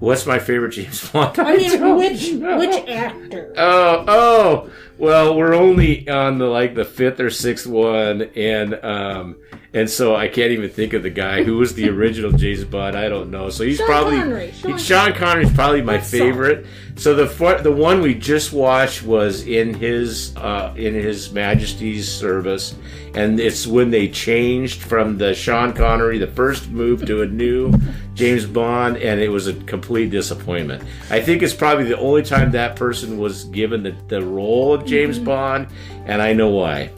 What's 0.00 0.26
my 0.26 0.38
favorite 0.38 0.70
James 0.72 1.08
Bond? 1.12 1.38
I 1.38 1.56
mean, 1.56 1.78
don't 1.78 1.98
which 1.98 2.32
know. 2.32 2.58
which 2.58 2.88
actor? 2.88 3.52
Oh, 3.56 4.04
oh. 4.08 4.70
Well, 4.96 5.36
we're 5.36 5.54
only 5.54 6.08
on 6.08 6.38
the 6.38 6.46
like 6.46 6.74
the 6.74 6.84
fifth 6.84 7.20
or 7.20 7.30
sixth 7.30 7.66
one, 7.66 8.22
and 8.34 8.74
um, 8.84 9.36
and 9.72 9.88
so 9.88 10.16
I 10.16 10.26
can't 10.28 10.50
even 10.52 10.70
think 10.70 10.92
of 10.92 11.02
the 11.04 11.10
guy 11.10 11.44
who 11.44 11.56
was 11.58 11.74
the 11.74 11.88
original 11.90 12.32
James 12.32 12.64
Bond. 12.64 12.96
I 12.96 13.08
don't 13.08 13.30
know. 13.30 13.48
So 13.50 13.62
he's 13.64 13.76
Sean 13.78 13.86
probably 13.86 14.18
Connery. 14.18 14.52
Sean 14.52 14.78
Sean 14.78 15.12
Connery's 15.14 15.52
probably 15.52 15.82
my 15.82 15.98
That's 15.98 16.10
favorite. 16.10 16.64
So 16.64 16.70
the 17.04 17.60
the 17.62 17.70
one 17.72 18.00
we 18.02 18.14
just 18.14 18.52
watched 18.52 19.04
was 19.04 19.46
in 19.46 19.72
his 19.74 20.36
uh, 20.36 20.74
in 20.76 20.94
his 20.94 21.30
Majesty's 21.32 22.10
service, 22.10 22.74
and 23.14 23.38
it's 23.38 23.66
when 23.66 23.90
they 23.90 24.08
changed 24.08 24.82
from 24.82 25.16
the 25.16 25.32
Sean 25.34 25.72
Connery, 25.72 26.18
the 26.18 26.26
first 26.26 26.68
move, 26.70 27.06
to 27.06 27.22
a 27.22 27.26
new 27.26 27.72
James 28.14 28.46
Bond, 28.46 28.96
and 28.96 29.20
it 29.20 29.28
was 29.28 29.46
a 29.46 29.54
complete 29.64 30.10
disappointment. 30.10 30.82
I 31.10 31.20
think 31.20 31.42
it's 31.42 31.54
probably 31.54 31.84
the 31.84 31.98
only 31.98 32.22
time 32.24 32.50
that 32.52 32.74
person 32.74 33.18
was 33.18 33.44
given 33.44 33.84
the, 33.84 33.94
the 34.08 34.20
role 34.22 34.74
of 34.74 34.84
James 34.84 35.20
Bond, 35.20 35.68
and 36.06 36.20
I 36.20 36.32
know 36.32 36.50
why. 36.50 36.90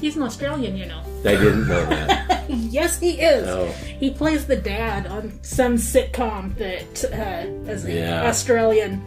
He's 0.00 0.16
an 0.16 0.22
Australian, 0.22 0.76
you 0.76 0.86
know. 0.86 1.02
I 1.24 1.30
didn't 1.36 1.66
know 1.68 1.84
that. 1.86 2.44
yes, 2.48 3.00
he 3.00 3.20
is. 3.20 3.48
Oh. 3.48 3.66
He 3.98 4.10
plays 4.10 4.46
the 4.46 4.56
dad 4.56 5.06
on 5.06 5.32
some 5.42 5.76
sitcom 5.76 6.54
that, 6.56 7.04
uh, 7.12 7.68
as 7.70 7.84
an 7.84 7.96
Yeah. 7.96 8.26
Australian 8.28 9.00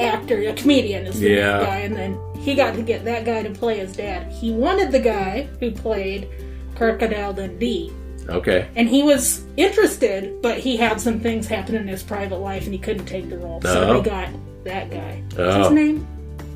actor, 0.00 0.38
a 0.40 0.52
comedian 0.52 1.06
is 1.06 1.20
the 1.20 1.30
Yeah. 1.30 1.60
guy, 1.64 1.78
and 1.78 1.94
then 1.96 2.16
he 2.38 2.54
got 2.54 2.74
to 2.74 2.82
get 2.82 3.04
that 3.04 3.24
guy 3.24 3.42
to 3.42 3.50
play 3.50 3.78
his 3.78 3.92
dad. 3.96 4.30
He 4.32 4.50
wanted 4.52 4.92
the 4.92 4.98
guy 5.00 5.48
who 5.60 5.70
played 5.70 6.28
Crocodile 6.76 7.32
Dundee, 7.32 7.90
Okay. 8.28 8.66
and 8.76 8.88
he 8.88 9.02
was 9.02 9.42
interested, 9.56 10.40
but 10.42 10.58
he 10.58 10.76
had 10.76 11.00
some 11.00 11.18
things 11.20 11.46
happen 11.46 11.74
in 11.74 11.88
his 11.88 12.02
private 12.02 12.36
life, 12.38 12.64
and 12.64 12.72
he 12.72 12.78
couldn't 12.78 13.06
take 13.06 13.28
the 13.30 13.38
role, 13.38 13.60
so 13.62 13.82
Oh. 13.90 13.94
they 14.00 14.08
got 14.08 14.28
that 14.64 14.90
guy. 14.90 15.22
What's 15.34 15.54
Oh. 15.56 15.62
his 15.64 15.70
name? 15.72 16.06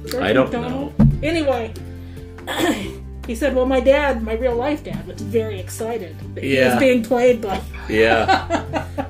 George 0.06 0.22
I 0.22 0.32
don't 0.32 0.52
McDonald? 0.52 0.92
Anyway, 1.22 1.70
he 3.26 3.34
said, 3.34 3.54
"Well, 3.54 3.66
my 3.66 3.80
dad, 3.80 4.22
my 4.22 4.34
real 4.34 4.56
life 4.56 4.82
dad, 4.84 5.06
was 5.06 5.20
very 5.20 5.58
excited 5.60 6.14
that 6.34 6.42
he 6.44 6.56
Yeah. 6.56 6.74
was 6.74 6.80
being 6.80 7.02
played 7.02 7.40
by." 7.40 7.60
Yeah. 7.88 8.84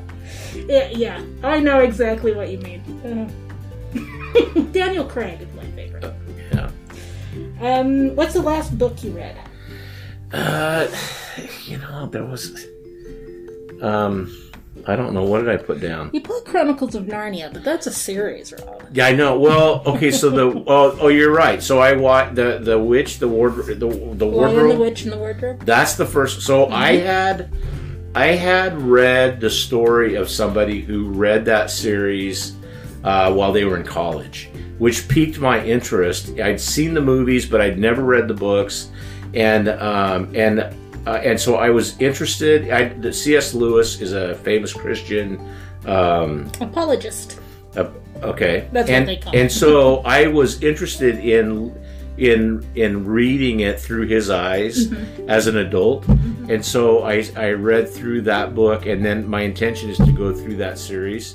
Yeah, 0.68 0.88
yeah, 0.92 1.20
I 1.42 1.60
know 1.60 1.80
exactly 1.80 2.32
what 2.32 2.50
you 2.50 2.58
mean. 2.58 2.82
Uh, 3.04 3.51
Daniel 4.72 5.05
Craig 5.05 5.40
is 5.40 5.55
my 5.55 5.64
favorite. 5.72 6.14
yeah. 6.52 6.70
Um, 7.61 8.14
what's 8.16 8.35
the 8.35 8.42
last 8.42 8.76
book 8.78 9.02
you 9.05 9.12
read? 9.12 9.37
Uh, 10.33 10.88
you 11.66 11.78
know, 11.78 12.07
there 12.07 12.24
was. 12.24 12.66
Um, 13.83 14.35
I 14.87 14.96
don't 14.96 15.12
know. 15.12 15.22
What 15.22 15.40
did 15.40 15.48
I 15.48 15.59
put 15.59 15.81
down? 15.81 16.11
You 16.12 16.20
put 16.20 16.44
Chronicles 16.44 16.94
of 16.94 17.05
Narnia, 17.05 17.52
but 17.52 17.62
that's 17.62 17.87
a 17.87 17.92
series, 17.92 18.52
Rob. 18.52 18.83
Yeah, 18.92 19.07
I 19.07 19.12
know. 19.12 19.38
Well, 19.38 19.83
okay. 19.87 20.11
So 20.11 20.31
the 20.31 20.64
oh, 20.66 20.98
oh 21.00 21.09
you're 21.09 21.33
right. 21.33 21.62
So 21.62 21.78
I 21.78 21.94
watched 21.94 22.35
the 22.35 22.59
the 22.59 22.78
witch, 22.78 23.18
the 23.18 23.28
ward, 23.28 23.57
the 23.57 23.74
the 23.74 23.87
Lion, 24.26 24.68
the. 24.68 24.78
Witch, 24.78 25.02
and 25.02 25.12
the 25.12 25.18
Wardrobe. 25.18 25.64
That's 25.64 25.94
the 25.94 26.07
first. 26.07 26.42
So 26.42 26.66
I 26.68 26.96
had, 26.96 27.52
I 28.14 28.28
had 28.28 28.81
read 28.81 29.40
the 29.40 29.50
story 29.50 30.14
of 30.14 30.28
somebody 30.31 30.81
who 30.81 31.11
read 31.11 31.44
that 31.44 31.70
series 31.70 32.57
uh, 33.04 33.32
while 33.32 33.52
they 33.52 33.64
were 33.64 33.76
in 33.76 33.84
college, 33.84 34.48
which 34.78 35.08
piqued 35.08 35.38
my 35.38 35.64
interest. 35.64 36.38
I'd 36.40 36.60
seen 36.60 36.94
the 36.94 37.00
movies, 37.00 37.46
but 37.46 37.60
I'd 37.60 37.78
never 37.78 38.02
read 38.02 38.28
the 38.28 38.34
books, 38.34 38.90
and 39.34 39.68
um, 39.68 40.30
and 40.34 40.60
uh, 41.06 41.20
and 41.24 41.40
so 41.40 41.56
I 41.56 41.70
was 41.70 41.98
interested. 42.00 42.70
I, 42.70 42.88
the 42.88 43.12
C.S. 43.12 43.54
Lewis 43.54 44.00
is 44.00 44.12
a 44.12 44.34
famous 44.36 44.72
Christian. 44.72 45.38
Um, 45.86 46.50
Apologist. 46.60 47.40
uh, 47.76 47.90
okay, 48.22 48.68
That's 48.72 48.88
what 48.88 48.96
and, 48.96 49.08
they 49.08 49.16
call. 49.16 49.34
And 49.36 49.50
so 49.50 49.98
I 50.04 50.28
was 50.28 50.62
interested 50.62 51.18
in 51.18 51.74
in 52.18 52.64
in 52.76 53.04
reading 53.04 53.60
it 53.60 53.80
through 53.80 54.06
his 54.06 54.30
eyes 54.30 54.86
Mm-hmm. 54.86 55.28
as 55.30 55.46
an 55.48 55.56
adult, 55.56 56.06
and 56.48 56.64
so 56.64 57.02
I 57.02 57.24
I 57.36 57.50
read 57.52 57.88
through 57.88 58.22
that 58.22 58.54
book, 58.54 58.86
and 58.86 59.04
then 59.04 59.26
my 59.26 59.40
intention 59.42 59.90
is 59.90 59.98
to 59.98 60.12
go 60.12 60.32
through 60.32 60.56
that 60.58 60.78
series. 60.78 61.34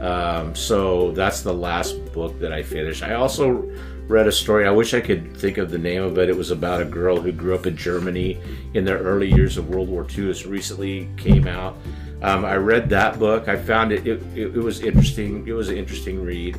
Um, 0.00 0.54
so 0.54 1.12
that's 1.12 1.42
the 1.42 1.52
last 1.52 2.12
book 2.12 2.38
that 2.40 2.52
I 2.52 2.62
finished. 2.62 3.02
I 3.02 3.14
also 3.14 3.68
read 4.06 4.26
a 4.26 4.32
story. 4.32 4.66
I 4.66 4.70
wish 4.70 4.94
I 4.94 5.00
could 5.00 5.36
think 5.36 5.58
of 5.58 5.70
the 5.70 5.78
name 5.78 6.02
of 6.02 6.18
it. 6.18 6.28
It 6.28 6.36
was 6.36 6.50
about 6.50 6.80
a 6.80 6.84
girl 6.84 7.20
who 7.20 7.30
grew 7.30 7.54
up 7.54 7.66
in 7.66 7.76
Germany 7.76 8.40
in 8.74 8.84
the 8.84 8.96
early 8.96 9.30
years 9.30 9.56
of 9.58 9.68
World 9.68 9.88
War 9.88 10.06
II. 10.16 10.30
It's 10.30 10.46
recently 10.46 11.08
came 11.16 11.46
out. 11.46 11.76
Um, 12.22 12.44
I 12.44 12.56
read 12.56 12.88
that 12.90 13.18
book. 13.18 13.48
I 13.48 13.56
found 13.56 13.92
it, 13.92 14.06
it, 14.06 14.22
it. 14.34 14.56
It 14.56 14.62
was 14.62 14.80
interesting. 14.80 15.46
It 15.46 15.52
was 15.52 15.68
an 15.68 15.76
interesting 15.76 16.22
read. 16.22 16.58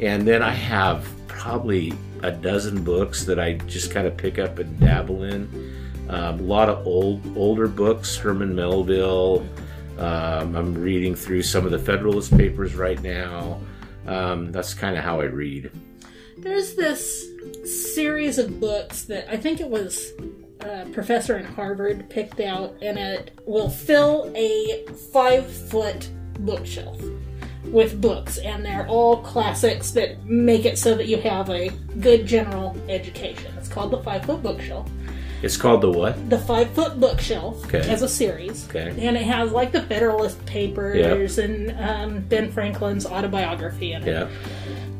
And 0.00 0.26
then 0.26 0.42
I 0.42 0.50
have 0.50 1.08
probably 1.28 1.92
a 2.22 2.30
dozen 2.30 2.82
books 2.84 3.24
that 3.24 3.38
I 3.38 3.54
just 3.54 3.90
kind 3.92 4.06
of 4.06 4.16
pick 4.16 4.38
up 4.38 4.58
and 4.58 4.78
dabble 4.80 5.24
in. 5.24 5.76
Um, 6.08 6.40
a 6.40 6.42
lot 6.42 6.68
of 6.68 6.86
old, 6.86 7.36
older 7.36 7.68
books. 7.68 8.16
Herman 8.16 8.54
Melville. 8.54 9.46
Um, 10.00 10.56
I'm 10.56 10.74
reading 10.74 11.14
through 11.14 11.42
some 11.42 11.66
of 11.66 11.72
the 11.72 11.78
Federalist 11.78 12.36
Papers 12.36 12.74
right 12.74 13.00
now. 13.02 13.60
Um, 14.06 14.50
that's 14.50 14.72
kind 14.72 14.96
of 14.96 15.04
how 15.04 15.20
I 15.20 15.24
read. 15.24 15.70
There's 16.38 16.74
this 16.74 17.26
series 17.94 18.38
of 18.38 18.58
books 18.58 19.02
that 19.04 19.30
I 19.30 19.36
think 19.36 19.60
it 19.60 19.68
was 19.68 20.12
a 20.60 20.86
professor 20.86 21.36
in 21.36 21.44
Harvard 21.44 22.08
picked 22.08 22.40
out, 22.40 22.76
and 22.80 22.98
it 22.98 23.38
will 23.44 23.68
fill 23.68 24.32
a 24.34 24.86
five 25.12 25.46
foot 25.46 26.08
bookshelf 26.38 26.98
with 27.66 28.00
books, 28.00 28.38
and 28.38 28.64
they're 28.64 28.86
all 28.88 29.18
classics 29.18 29.90
that 29.90 30.24
make 30.24 30.64
it 30.64 30.78
so 30.78 30.94
that 30.94 31.08
you 31.08 31.18
have 31.18 31.50
a 31.50 31.68
good 32.00 32.26
general 32.26 32.74
education. 32.88 33.52
It's 33.58 33.68
called 33.68 33.90
the 33.90 34.02
Five 34.02 34.24
Foot 34.24 34.42
Bookshelf. 34.42 34.88
It's 35.42 35.56
called 35.56 35.80
the 35.80 35.90
what? 35.90 36.28
The 36.30 36.38
Five 36.38 36.70
Foot 36.70 37.00
Bookshelf 37.00 37.64
Okay. 37.66 37.80
as 37.90 38.02
a 38.02 38.08
series. 38.08 38.68
Okay. 38.68 38.88
And 38.98 39.16
it 39.16 39.22
has 39.22 39.52
like 39.52 39.72
the 39.72 39.82
Federalist 39.82 40.44
Papers 40.46 41.38
and 41.38 41.70
um, 41.80 42.20
Ben 42.20 42.50
Franklin's 42.52 43.06
autobiography 43.06 43.92
in 43.92 44.02
it. 44.02 44.08
Yeah. 44.08 44.28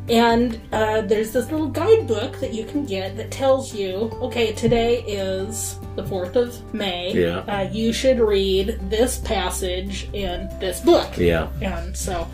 And 0.08 0.60
uh, 0.72 1.02
there's 1.02 1.30
this 1.32 1.50
little 1.52 1.68
guidebook 1.68 2.40
that 2.40 2.52
you 2.52 2.64
can 2.64 2.84
get 2.84 3.16
that 3.16 3.30
tells 3.30 3.72
you, 3.74 4.10
okay, 4.22 4.52
today 4.52 5.02
is 5.02 5.76
the 5.94 6.02
4th 6.02 6.34
of 6.36 6.74
May. 6.74 7.12
Yeah. 7.12 7.38
Uh, 7.40 7.68
you 7.70 7.92
should 7.92 8.18
read 8.18 8.78
this 8.90 9.18
passage 9.18 10.08
in 10.12 10.48
this 10.58 10.80
book. 10.80 11.16
Yeah. 11.16 11.48
And 11.62 11.96
so 11.96 12.26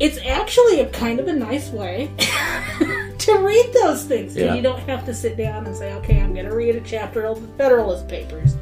it's 0.00 0.18
actually 0.26 0.80
a 0.80 0.88
kind 0.88 1.20
of 1.20 1.28
a 1.28 1.32
nice 1.32 1.70
way 1.70 2.10
to 3.26 3.38
read 3.38 3.72
those 3.82 4.04
things. 4.04 4.36
Yeah. 4.36 4.54
You 4.54 4.62
don't 4.62 4.80
have 4.80 5.04
to 5.06 5.14
sit 5.14 5.36
down 5.36 5.66
and 5.66 5.76
say, 5.76 5.92
okay, 5.94 6.20
I'm 6.20 6.32
going 6.34 6.46
to 6.46 6.54
read 6.54 6.76
a 6.76 6.80
chapter 6.80 7.24
of 7.26 7.40
the 7.40 7.48
Federalist 7.58 8.08
Papers. 8.08 8.56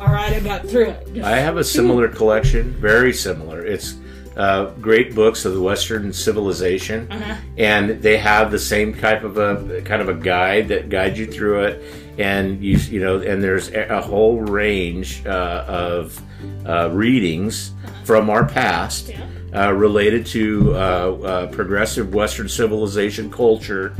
All 0.00 0.08
right, 0.12 0.32
I 0.32 0.40
got 0.40 0.66
through 0.66 0.90
it. 0.90 1.14
Just- 1.14 1.26
I 1.26 1.38
have 1.38 1.56
a 1.56 1.64
similar 1.64 2.08
collection, 2.08 2.72
very 2.80 3.12
similar. 3.12 3.64
It's 3.64 3.94
uh, 4.36 4.66
great 4.80 5.14
books 5.14 5.44
of 5.44 5.54
the 5.54 5.60
Western 5.60 6.12
civilization, 6.12 7.10
Uh-huh. 7.10 7.34
and 7.56 8.00
they 8.02 8.16
have 8.18 8.52
the 8.52 8.58
same 8.58 8.94
type 8.94 9.24
of 9.24 9.36
a 9.36 9.82
kind 9.82 10.00
of 10.00 10.08
a 10.08 10.14
guide 10.14 10.68
that 10.68 10.88
guides 10.88 11.18
you 11.18 11.26
through 11.26 11.64
it. 11.64 11.82
And 12.18 12.62
you 12.62 12.76
you 12.78 13.00
know, 13.00 13.20
and 13.20 13.42
there's 13.42 13.70
a 13.72 14.00
whole 14.00 14.40
range 14.40 15.24
uh, 15.26 15.64
of 15.66 16.20
uh, 16.66 16.88
readings 16.92 17.72
from 18.04 18.30
our 18.30 18.44
past 18.46 19.08
Yeah. 19.08 19.24
Uh, 19.54 19.72
related 19.72 20.26
to 20.26 20.74
uh, 20.74 20.78
uh, 20.78 21.46
progressive 21.48 22.14
Western 22.14 22.48
civilization 22.48 23.30
culture. 23.30 23.94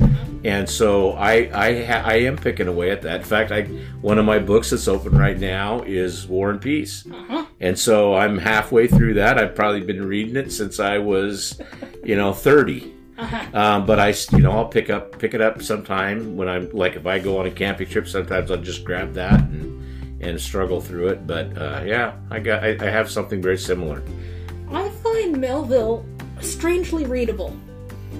And 0.45 0.69
so 0.69 1.13
I 1.13 1.51
I, 1.53 1.85
ha- 1.85 2.03
I 2.05 2.15
am 2.21 2.37
picking 2.37 2.69
away 2.69 2.91
at 2.91 3.03
that. 3.03 3.21
In 3.21 3.27
fact, 3.27 3.51
I 3.51 3.63
one 4.03 4.19
of 4.19 4.25
my 4.25 4.39
books 4.39 4.71
that's 4.71 4.87
open 4.89 5.17
right 5.17 5.39
now 5.39 5.83
is 5.83 6.27
War 6.29 6.51
and 6.51 6.61
Peace, 6.61 7.05
Uh-huh. 7.13 7.45
and 7.61 7.77
so 7.79 8.15
I'm 8.15 8.39
halfway 8.39 8.87
through 8.87 9.15
that. 9.15 9.37
I've 9.39 9.55
probably 9.57 9.81
been 9.81 10.07
reading 10.07 10.37
it 10.37 10.53
since 10.53 10.79
I 10.79 10.99
was, 10.99 11.61
you 12.05 12.15
know, 12.17 12.33
30. 12.33 12.95
Uh-huh. 13.19 13.47
Um, 13.53 13.85
but 13.87 13.99
I, 13.99 14.15
you 14.31 14.39
know, 14.39 14.53
I'll 14.53 14.69
pick 14.69 14.91
up 14.91 15.19
pick 15.19 15.35
it 15.35 15.41
up 15.41 15.61
sometime 15.61 16.37
when 16.37 16.49
I'm 16.49 16.71
like 16.71 16.95
if 16.95 17.05
I 17.07 17.19
go 17.19 17.39
on 17.41 17.47
a 17.47 17.51
camping 17.51 17.89
trip. 17.89 18.07
Sometimes 18.07 18.51
I'll 18.53 18.59
just 18.63 18.85
grab 18.85 19.15
that 19.15 19.41
and 19.41 20.23
and 20.23 20.41
struggle 20.41 20.81
through 20.81 21.09
it. 21.09 21.27
But 21.27 21.59
uh, 21.59 21.83
yeah, 21.85 22.13
I 22.31 22.39
got 22.39 22.63
I, 22.63 22.77
I 22.81 22.91
have 22.91 23.11
something 23.11 23.43
very 23.43 23.59
similar. 23.59 24.03
Find 25.19 25.41
Melville 25.41 26.07
strangely 26.41 27.05
readable. 27.05 27.57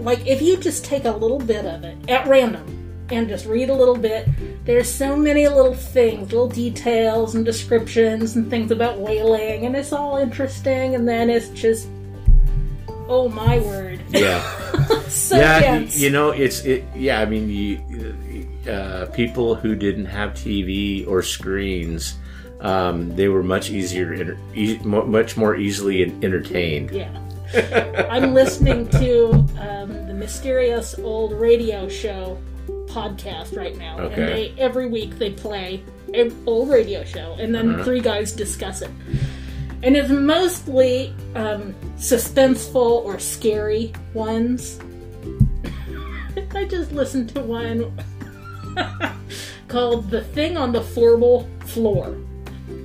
Like 0.01 0.27
if 0.27 0.43
you 0.43 0.57
just 0.57 0.85
take 0.85 1.05
a 1.05 1.13
little 1.13 1.39
bit 1.39 1.65
of 1.65 1.85
it 1.85 1.97
at 2.11 2.27
random 2.27 3.07
and 3.11 3.29
just 3.29 3.47
read 3.47 3.71
a 3.71 3.75
little 3.75 3.97
bit, 3.97 4.27
there's 4.65 4.93
so 4.93 5.15
many 5.17 5.47
little 5.47 5.75
things, 5.75 6.33
little 6.33 6.49
details 6.49 7.37
and 7.37 7.45
descriptions 7.45 8.35
and 8.35 8.51
things 8.51 8.73
about 8.73 8.99
whaling, 8.99 9.65
and 9.65 9.77
it's 9.77 9.93
all 9.93 10.17
interesting. 10.17 10.97
And 10.97 11.09
then 11.09 11.31
it's 11.31 11.51
just, 11.51 11.89
oh 13.07 13.29
my 13.29 13.61
word, 13.61 14.01
Yeah. 14.09 14.43
so 15.09 15.37
yeah, 15.37 15.61
dense. 15.61 15.97
you, 15.97 16.07
you 16.07 16.11
know, 16.11 16.31
it's 16.31 16.65
it. 16.65 16.85
Yeah, 16.97 17.21
I 17.21 17.27
mean, 17.27 17.49
you, 17.49 17.79
uh, 18.69 19.07
people 19.15 19.55
who 19.55 19.77
didn't 19.77 20.07
have 20.07 20.33
TV 20.33 21.07
or 21.07 21.23
screens, 21.23 22.17
um, 22.61 23.15
they 23.17 23.29
were 23.29 23.43
much 23.43 23.71
easier, 23.71 24.37
e- 24.55 24.79
much 24.85 25.37
more 25.37 25.57
easily 25.57 26.03
entertained. 26.23 26.91
Yeah. 26.91 27.11
I'm 28.11 28.35
listening 28.35 28.89
to 28.91 29.31
um, 29.59 30.07
the 30.07 30.15
mysterious 30.15 30.99
old 30.99 31.33
radio 31.33 31.89
show 31.89 32.39
podcast 32.87 33.57
right 33.57 33.77
now, 33.79 33.99
Okay. 34.01 34.15
and 34.23 34.29
they 34.33 34.55
every 34.59 34.87
week 34.89 35.19
they 35.19 35.31
play 35.31 35.83
an 36.15 36.35
old 36.47 36.69
radio 36.69 37.05
show, 37.05 37.37
and 37.39 37.55
then 37.55 37.75
Uh-huh. 37.75 37.85
three 37.85 38.01
guys 38.01 38.33
discuss 38.33 38.83
it, 38.83 38.91
and 39.83 39.97
it's 39.97 40.11
mostly 40.11 41.15
um, 41.35 41.75
suspenseful 41.97 43.05
or 43.05 43.19
scary 43.19 43.93
ones. 44.15 44.79
I 46.55 46.65
just 46.67 46.93
listened 46.93 47.31
to 47.31 47.41
one 47.41 47.99
called 49.69 50.11
The 50.11 50.23
Thing 50.23 50.57
on 50.57 50.73
the 50.73 50.81
Fourble 50.83 51.49
Board. 51.75 52.25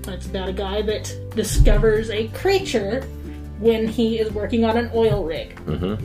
It's 0.08 0.26
about 0.26 0.50
a 0.50 0.54
guy 0.54 0.82
that 0.82 1.14
discovers 1.36 2.10
a 2.10 2.28
creature 2.30 3.04
when 3.60 3.88
he 3.88 4.20
is 4.20 4.32
working 4.32 4.66
on 4.66 4.78
an 4.78 4.92
oil 4.94 5.24
rig. 5.24 5.58
hmm 5.60 5.96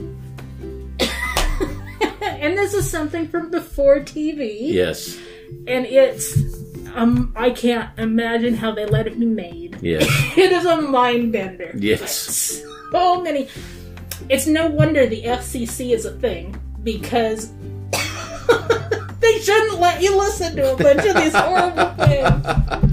and 2.21 2.57
this 2.57 2.73
is 2.73 2.89
something 2.89 3.27
from 3.27 3.51
before 3.51 3.99
TV. 3.99 4.57
Yes. 4.61 5.17
And 5.67 5.85
it's 5.85 6.37
um 6.95 7.33
I 7.35 7.49
can't 7.49 7.97
imagine 7.99 8.53
how 8.55 8.71
they 8.71 8.85
let 8.85 9.07
it 9.07 9.19
be 9.19 9.25
made. 9.25 9.77
Yes. 9.81 10.07
It 10.37 10.51
is 10.51 10.65
a 10.65 10.81
mind 10.81 11.33
bender. 11.33 11.71
Yes. 11.75 12.63
So 12.91 13.21
many 13.21 13.49
it's 14.29 14.47
no 14.47 14.67
wonder 14.67 15.05
the 15.05 15.23
FCC 15.23 15.91
is 15.93 16.05
a 16.05 16.11
thing 16.11 16.59
because 16.83 17.51
they 19.19 19.39
shouldn't 19.39 19.79
let 19.79 20.01
you 20.01 20.17
listen 20.17 20.55
to 20.55 20.73
a 20.73 20.77
bunch 20.77 21.05
of 21.05 21.15
these 21.15 21.35
horrible 21.35 21.93
things. 22.05 22.88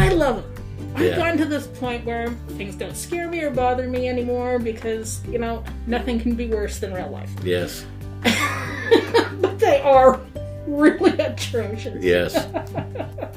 I 0.00 0.08
love 0.10 0.36
them. 0.36 0.52
I've 0.94 1.04
Yeah. 1.04 1.16
gotten 1.16 1.38
to 1.38 1.44
this 1.44 1.66
point 1.66 2.04
where 2.04 2.30
things 2.56 2.74
don't 2.74 2.96
scare 2.96 3.28
me 3.28 3.42
or 3.42 3.50
bother 3.50 3.88
me 3.88 4.08
anymore 4.08 4.58
because, 4.58 5.20
you 5.30 5.38
know, 5.38 5.62
nothing 5.86 6.18
can 6.18 6.34
be 6.34 6.46
worse 6.48 6.78
than 6.78 6.92
real 6.94 7.10
life. 7.10 7.30
Yes. 7.44 7.84
but 9.40 9.58
they 9.58 9.80
are 9.82 10.20
really 10.66 11.18
atrocious. 11.20 12.02
Yes. 12.02 12.46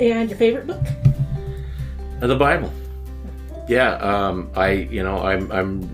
And 0.00 0.28
your 0.28 0.38
favorite 0.38 0.66
book? 0.66 0.80
Uh, 2.20 2.26
the 2.26 2.34
Bible. 2.34 2.72
Yeah, 3.68 3.92
um, 3.98 4.50
I 4.56 4.70
you 4.70 5.04
know 5.04 5.18
I'm 5.18 5.52
I'm 5.52 5.88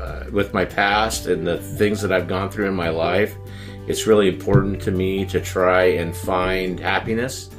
uh, 0.00 0.24
with 0.32 0.52
my 0.52 0.64
past 0.64 1.26
and 1.26 1.46
the 1.46 1.58
things 1.58 2.02
that 2.02 2.12
I've 2.12 2.26
gone 2.26 2.50
through 2.50 2.66
in 2.66 2.74
my 2.74 2.88
life. 2.88 3.36
It's 3.92 4.06
really 4.06 4.26
important 4.26 4.80
to 4.84 4.90
me 4.90 5.26
to 5.26 5.38
try 5.38 5.82
and 5.82 6.16
find 6.16 6.80
happiness, 6.80 7.50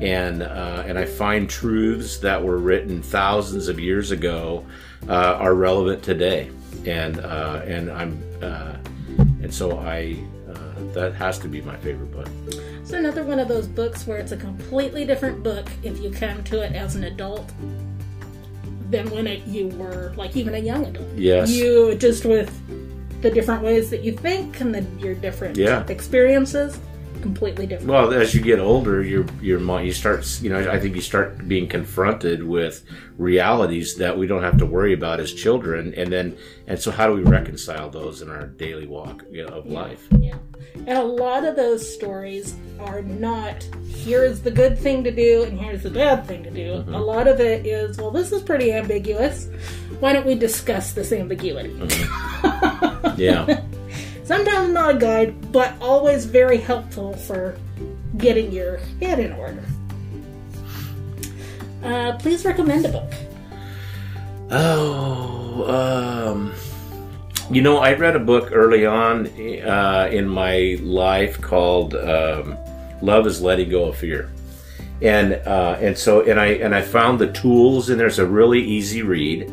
and 0.00 0.40
uh, 0.40 0.84
and 0.86 0.96
I 0.96 1.04
find 1.04 1.50
truths 1.50 2.18
that 2.18 2.40
were 2.40 2.58
written 2.58 3.02
thousands 3.02 3.66
of 3.66 3.80
years 3.80 4.12
ago 4.12 4.64
uh, 5.08 5.34
are 5.34 5.52
relevant 5.52 6.04
today, 6.04 6.48
and 6.86 7.18
uh, 7.18 7.62
and 7.64 7.90
I'm 7.90 8.22
uh, 8.40 8.76
and 9.42 9.52
so 9.52 9.80
I 9.80 10.16
uh, 10.48 10.92
that 10.94 11.14
has 11.14 11.40
to 11.40 11.48
be 11.48 11.60
my 11.60 11.76
favorite 11.78 12.12
book. 12.12 12.28
It's 12.80 12.92
another 12.92 13.24
one 13.24 13.40
of 13.40 13.48
those 13.48 13.66
books 13.66 14.06
where 14.06 14.18
it's 14.18 14.30
a 14.30 14.36
completely 14.36 15.04
different 15.04 15.42
book 15.42 15.66
if 15.82 15.98
you 16.00 16.12
come 16.12 16.44
to 16.44 16.62
it 16.64 16.72
as 16.76 16.94
an 16.94 17.02
adult 17.02 17.50
than 18.90 19.10
when 19.10 19.26
it, 19.26 19.44
you 19.44 19.66
were 19.70 20.12
like 20.16 20.36
even 20.36 20.54
a 20.54 20.58
young 20.58 20.86
adult. 20.86 21.08
Yes. 21.16 21.50
You 21.50 21.96
just 21.96 22.24
with 22.24 22.48
the 23.20 23.30
different 23.30 23.62
ways 23.62 23.90
that 23.90 24.02
you 24.02 24.12
think 24.12 24.60
and 24.60 24.74
the, 24.74 24.82
your 24.98 25.14
different 25.14 25.56
Yeah. 25.56 25.84
experiences, 25.88 26.78
completely 27.20 27.66
different. 27.66 27.90
Well, 27.90 28.12
as 28.12 28.34
you 28.34 28.40
get 28.40 28.58
older, 28.58 29.02
your 29.02 29.26
your 29.42 29.60
you 29.82 29.92
start 29.92 30.26
you 30.42 30.50
know 30.50 30.70
I 30.70 30.78
think 30.78 30.94
you 30.96 31.02
start 31.02 31.46
being 31.46 31.68
confronted 31.68 32.42
with 32.42 32.84
realities 33.18 33.96
that 33.96 34.16
we 34.16 34.26
don't 34.26 34.42
have 34.42 34.56
to 34.58 34.66
worry 34.66 34.92
about 34.94 35.20
as 35.20 35.32
children, 35.32 35.94
and 35.96 36.10
then 36.12 36.36
and 36.66 36.78
so 36.78 36.90
how 36.90 37.06
do 37.06 37.14
we 37.14 37.22
reconcile 37.22 37.90
those 37.90 38.22
in 38.22 38.30
our 38.30 38.46
daily 38.46 38.86
walk 38.86 39.24
you 39.30 39.46
know, 39.46 39.54
of 39.54 39.66
life? 39.66 40.08
Yeah. 40.18 40.36
And 40.86 40.96
a 40.96 41.02
lot 41.02 41.44
of 41.44 41.56
those 41.56 41.86
stories 41.94 42.54
are 42.78 43.02
not 43.02 43.62
here's 43.88 44.40
the 44.40 44.50
good 44.50 44.78
thing 44.78 45.04
to 45.04 45.10
do 45.10 45.42
and 45.42 45.58
here's 45.60 45.82
the 45.82 45.90
bad 45.90 46.26
thing 46.26 46.42
to 46.44 46.50
do. 46.50 46.76
Mm-hmm. 46.76 46.94
A 46.94 46.98
lot 46.98 47.28
of 47.28 47.40
it 47.40 47.66
is, 47.66 47.98
well, 47.98 48.10
this 48.10 48.32
is 48.32 48.42
pretty 48.42 48.72
ambiguous. 48.72 49.48
Why 50.00 50.12
don't 50.12 50.26
we 50.26 50.34
discuss 50.34 50.92
this 50.92 51.12
ambiguity? 51.12 51.76
Yeah, 53.16 53.62
Sometimes 54.24 54.72
not 54.72 54.94
a 54.94 54.98
guide, 54.98 55.52
but 55.52 55.74
always 55.80 56.24
very 56.24 56.56
helpful 56.56 57.14
for 57.14 57.58
getting 58.16 58.52
your 58.52 58.78
head 59.00 59.18
in 59.18 59.32
order. 59.32 59.64
Uh, 61.82 62.16
please 62.18 62.44
recommend 62.44 62.86
a 62.86 62.90
book. 62.90 63.12
Oh, 64.50 66.30
um, 66.30 66.54
you 67.50 67.60
know, 67.60 67.78
I 67.78 67.94
read 67.94 68.16
a 68.16 68.20
book 68.20 68.50
early 68.52 68.86
on 68.86 69.26
uh, 69.26 70.08
in 70.12 70.28
my 70.28 70.78
life 70.80 71.40
called 71.40 71.94
um, 71.96 72.56
"Love 73.02 73.26
Is 73.26 73.42
Letting 73.42 73.70
Go 73.70 73.86
of 73.86 73.96
Fear," 73.96 74.30
and 75.02 75.34
uh, 75.46 75.76
and 75.80 75.98
so 75.98 76.22
and 76.22 76.38
I 76.38 76.46
and 76.46 76.74
I 76.74 76.82
found 76.82 77.18
the 77.18 77.32
tools, 77.32 77.90
and 77.90 77.98
there's 77.98 78.20
a 78.20 78.26
really 78.26 78.62
easy 78.62 79.02
read, 79.02 79.50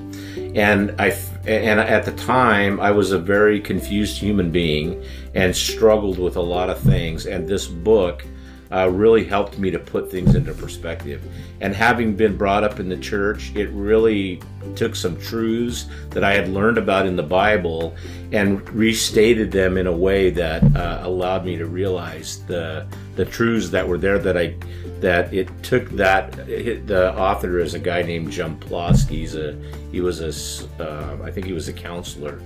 and 0.56 0.94
I 1.00 1.18
and 1.46 1.80
at 1.80 2.06
the 2.06 2.12
time 2.14 2.80
I 2.80 2.92
was 2.92 3.12
a 3.12 3.20
very 3.20 3.60
confused 3.60 4.18
human 4.18 4.52
being 4.52 5.04
and 5.34 5.56
struggled 5.56 6.20
with 6.20 6.36
a 6.36 6.42
lot 6.42 6.70
of 6.70 6.80
things, 6.80 7.26
and 7.26 7.48
this 7.48 7.68
book 7.68 8.26
uh, 8.72 8.90
really 8.92 9.24
helped 9.24 9.58
me 9.58 9.72
to 9.72 9.80
put 9.80 10.12
things 10.12 10.36
into 10.36 10.54
perspective. 10.54 11.24
And 11.62 11.74
having 11.74 12.16
been 12.16 12.38
brought 12.38 12.64
up 12.64 12.80
in 12.80 12.90
the 12.90 12.98
church, 12.98 13.52
it 13.56 13.70
really 13.70 14.42
took 14.76 14.96
some 14.96 15.20
truths 15.20 15.86
that 16.10 16.24
I 16.24 16.34
had 16.34 16.50
learned 16.50 16.78
about 16.78 17.06
in 17.06 17.16
the 17.16 17.24
Bible 17.24 17.96
and 18.32 18.68
restated 18.72 19.52
them 19.52 19.78
in 19.78 19.88
a 19.88 19.92
way 19.92 20.30
that 20.30 20.64
uh, 20.76 21.00
allowed 21.04 21.46
me 21.46 21.56
to 21.58 21.66
realize 21.66 22.44
the 22.48 22.86
the 23.16 23.26
truths 23.26 23.70
that 23.70 23.88
were 23.88 23.98
there. 23.98 24.20
That 24.20 24.38
I 24.38 24.56
that 25.00 25.34
it 25.34 25.50
took 25.64 25.90
that 25.92 26.38
it, 26.50 26.88
the 26.88 27.16
author 27.18 27.60
is 27.60 27.74
a 27.74 27.80
guy 27.80 28.02
named 28.02 28.30
Jampolsky. 28.30 29.10
He's 29.10 29.36
a 29.36 29.58
he 29.92 30.02
was 30.02 30.20
a 30.22 30.84
uh, 30.84 31.18
I 31.24 31.32
think 31.32 31.46
he 31.46 31.54
was 31.54 31.68
a 31.68 31.74
counselor, 31.74 32.42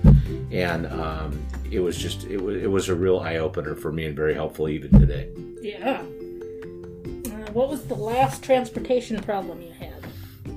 and 0.50 0.86
um, 0.86 1.44
it 1.70 1.80
was 1.80 1.96
just 1.96 2.24
it 2.24 2.40
was 2.40 2.62
it 2.62 2.70
was 2.70 2.88
a 2.88 2.94
real 2.94 3.20
eye 3.20 3.38
opener 3.38 3.74
for 3.74 3.90
me 3.90 4.06
and 4.06 4.14
very 4.14 4.34
helpful 4.34 4.68
even 4.68 4.98
today. 4.98 5.28
Yeah. 5.60 6.02
Uh, 6.02 7.50
what 7.52 7.68
was 7.68 7.84
the 7.86 7.94
last 7.94 8.42
transportation 8.42 9.20
problem 9.20 9.60
you 9.62 9.72
had? 9.72 9.92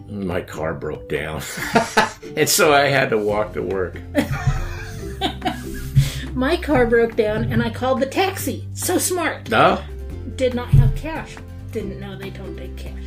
My 0.07 0.41
car 0.41 0.75
broke 0.75 1.09
down, 1.09 1.41
and 2.37 2.47
so 2.47 2.73
I 2.73 2.87
had 2.87 3.09
to 3.09 3.17
walk 3.17 3.53
to 3.53 3.63
work. 3.63 3.99
My 6.35 6.57
car 6.57 6.85
broke 6.85 7.15
down 7.15 7.45
and 7.45 7.63
I 7.63 7.69
called 7.69 7.99
the 8.01 8.05
taxi. 8.05 8.67
So 8.73 8.97
smart. 8.97 9.49
No, 9.49 9.81
Did 10.35 10.53
not 10.53 10.67
have 10.69 10.93
cash. 10.95 11.37
Didn't 11.71 11.99
know 11.99 12.17
they 12.17 12.29
don't 12.29 12.55
take 12.57 12.75
cash. 12.75 13.03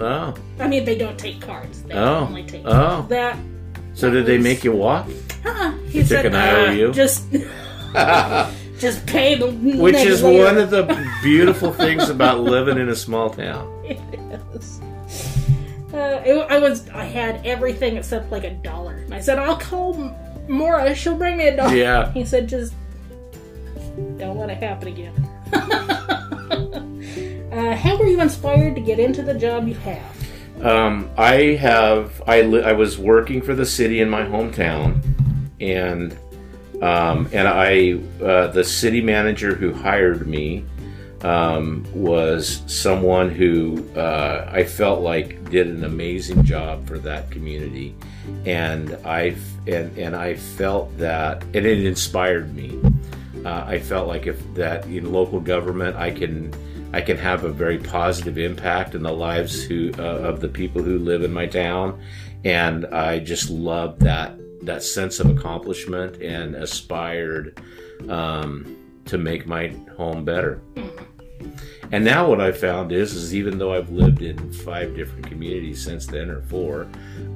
oh, 0.00 0.34
I 0.60 0.68
mean, 0.68 0.84
they 0.84 0.96
don't 0.96 1.18
take 1.18 1.40
cards. 1.40 1.82
They 1.82 1.94
Oh. 1.94 2.18
only 2.28 2.44
take 2.44 2.62
Oh. 2.64 3.04
that. 3.08 3.36
so 3.94 4.10
did 4.10 4.26
they 4.26 4.38
make 4.38 4.62
you 4.62 4.72
walk? 4.72 5.06
Uh, 5.44 5.72
he 5.88 6.00
took 6.00 6.08
said, 6.08 6.26
an 6.26 6.34
uh, 6.36 6.70
IOU? 6.70 6.92
Just, 6.92 7.24
just 8.78 9.04
pay 9.06 9.34
the 9.34 9.50
Which 9.50 9.96
is 9.96 10.22
later." 10.22 10.44
one 10.44 10.58
of 10.58 10.70
the 10.70 10.82
beautiful 11.22 11.72
things 11.72 12.08
about 12.08 12.40
living 12.40 12.78
in 12.78 12.88
a 12.88 12.96
small 12.96 13.30
town. 13.30 13.66
It 13.84 13.98
is. 14.54 14.80
Uh, 15.92 16.22
it, 16.24 16.46
I 16.50 16.58
was. 16.58 16.88
I 16.90 17.04
had 17.04 17.44
everything 17.46 17.96
except 17.96 18.30
like 18.30 18.44
a 18.44 18.50
dollar. 18.50 18.96
And 18.98 19.14
I 19.14 19.20
said, 19.20 19.38
"I'll 19.38 19.56
call 19.56 19.94
Mora. 20.48 20.94
She'll 20.94 21.16
bring 21.16 21.36
me 21.36 21.48
a 21.48 21.56
dog. 21.56 21.72
Yeah. 21.72 22.10
He 22.12 22.24
said, 22.24 22.48
"Just 22.48 22.74
don't 24.16 24.36
let 24.36 24.50
it 24.50 24.58
happen 24.58 24.88
again." 24.88 25.14
uh, 27.52 27.76
how 27.76 27.96
were 27.96 28.06
you 28.06 28.20
inspired 28.20 28.74
to 28.74 28.80
get 28.80 28.98
into 28.98 29.22
the 29.22 29.34
job 29.34 29.68
you 29.68 29.74
have? 29.74 30.16
Um, 30.62 31.10
I 31.16 31.56
have 31.60 32.20
I 32.26 32.42
li- 32.42 32.62
I 32.62 32.72
was 32.72 32.98
working 32.98 33.42
for 33.42 33.54
the 33.54 33.66
city 33.66 34.00
in 34.00 34.10
my 34.10 34.22
hometown, 34.22 35.00
and 35.60 36.16
um, 36.82 37.28
and 37.32 37.46
I 37.46 38.00
uh, 38.22 38.48
the 38.48 38.64
city 38.64 39.00
manager 39.00 39.54
who 39.54 39.72
hired 39.72 40.26
me 40.26 40.64
um, 41.22 41.84
was 41.94 42.62
someone 42.66 43.30
who 43.30 43.88
uh, 43.96 44.48
I 44.52 44.64
felt 44.64 45.00
like 45.00 45.50
did 45.50 45.68
an 45.68 45.84
amazing 45.84 46.44
job 46.44 46.86
for 46.86 46.98
that 47.00 47.30
community, 47.30 47.94
and 48.44 48.96
I 49.04 49.36
and 49.68 49.96
and 49.98 50.16
I 50.16 50.34
felt 50.34 50.96
that 50.98 51.42
and 51.42 51.66
it 51.66 51.84
inspired 51.84 52.54
me. 52.54 52.78
Uh, 53.44 53.64
I 53.66 53.78
felt 53.78 54.08
like 54.08 54.26
if 54.26 54.42
that 54.54 54.84
in 54.86 55.12
local 55.12 55.40
government 55.40 55.96
I 55.96 56.10
can 56.10 56.52
I 56.92 57.00
can 57.02 57.18
have 57.18 57.44
a 57.44 57.50
very 57.50 57.78
positive 57.78 58.38
impact 58.38 58.94
in 58.94 59.02
the 59.02 59.12
lives 59.12 59.62
who 59.62 59.92
uh, 59.98 60.02
of 60.02 60.40
the 60.40 60.48
people 60.48 60.82
who 60.82 60.98
live 60.98 61.22
in 61.22 61.32
my 61.32 61.46
town, 61.46 62.00
and 62.44 62.86
I 62.86 63.18
just 63.18 63.50
loved 63.50 64.00
that 64.00 64.38
that 64.62 64.82
sense 64.82 65.20
of 65.20 65.30
accomplishment 65.30 66.20
and 66.22 66.54
aspired 66.54 67.60
um, 68.08 68.76
to 69.04 69.18
make 69.18 69.46
my 69.46 69.68
home 69.96 70.24
better. 70.24 70.60
And 71.90 72.04
now 72.04 72.28
what 72.28 72.40
I 72.40 72.52
found 72.52 72.92
is, 72.92 73.14
is 73.14 73.34
even 73.34 73.58
though 73.58 73.72
I've 73.72 73.90
lived 73.90 74.22
in 74.22 74.52
five 74.52 74.94
different 74.94 75.26
communities 75.26 75.82
since 75.82 76.06
then, 76.06 76.28
or 76.28 76.42
four, 76.42 76.86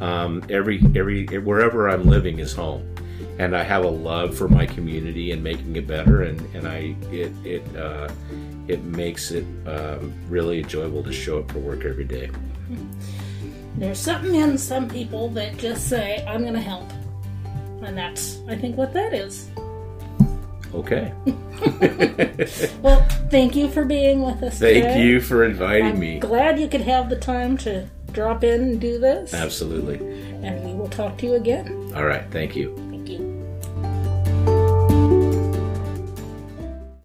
um, 0.01 0.43
every 0.51 0.83
every 0.95 1.27
wherever 1.39 1.89
I'm 1.89 2.05
living 2.05 2.39
is 2.39 2.53
home, 2.53 2.95
and 3.39 3.57
I 3.57 3.63
have 3.63 3.85
a 3.85 3.89
love 3.91 4.37
for 4.37 4.49
my 4.49 4.67
community 4.67 5.33
and 5.33 5.43
making 5.43 5.77
it 5.77 5.87
better, 5.87 6.23
and 6.23 6.41
and 6.55 6.69
I 6.69 6.95
it 7.11 7.33
it 7.45 7.77
uh, 7.77 8.11
it 8.69 8.85
makes 8.85 9.31
it 9.31 9.47
um, 9.67 10.13
really 10.29 10.61
enjoyable 10.61 11.03
to 11.03 11.13
show 11.13 11.39
up 11.39 11.51
for 11.51 11.59
work 11.59 11.85
every 11.87 12.05
day. 12.05 12.31
There's 13.77 13.99
something 13.99 14.35
in 14.35 14.59
some 14.59 14.87
people 14.87 15.31
that 15.31 15.57
just 15.57 15.89
say, 15.89 16.25
"I'm 16.29 16.43
going 16.43 16.53
to 16.53 16.61
help," 16.61 16.91
And 17.83 17.97
that's, 17.97 18.39
I 18.49 18.57
think, 18.57 18.77
what 18.77 18.93
that 18.93 19.13
is. 19.13 19.49
Okay. 20.75 21.13
Well, 22.83 23.07
thank 23.31 23.55
you 23.55 23.69
for 23.69 23.85
being 23.85 24.23
with 24.23 24.43
us 24.43 24.59
Thank 24.59 24.83
today. 24.83 25.03
you 25.05 25.21
for 25.21 25.45
inviting 25.45 25.87
I'm 25.93 25.99
me. 26.01 26.19
glad 26.19 26.59
you 26.59 26.67
could 26.69 26.81
have 26.81 27.09
the 27.09 27.17
time 27.17 27.57
to 27.59 27.89
drop 28.11 28.43
in 28.43 28.61
and 28.63 28.81
do 28.81 28.99
this. 28.99 29.33
Absolutely. 29.33 29.99
And 30.45 30.65
we 30.65 30.75
will 30.75 30.89
talk 30.89 31.17
to 31.19 31.27
you 31.27 31.35
again. 31.35 31.93
All 31.95 32.05
right. 32.05 32.25
Thank 32.33 32.57
you. 32.57 32.75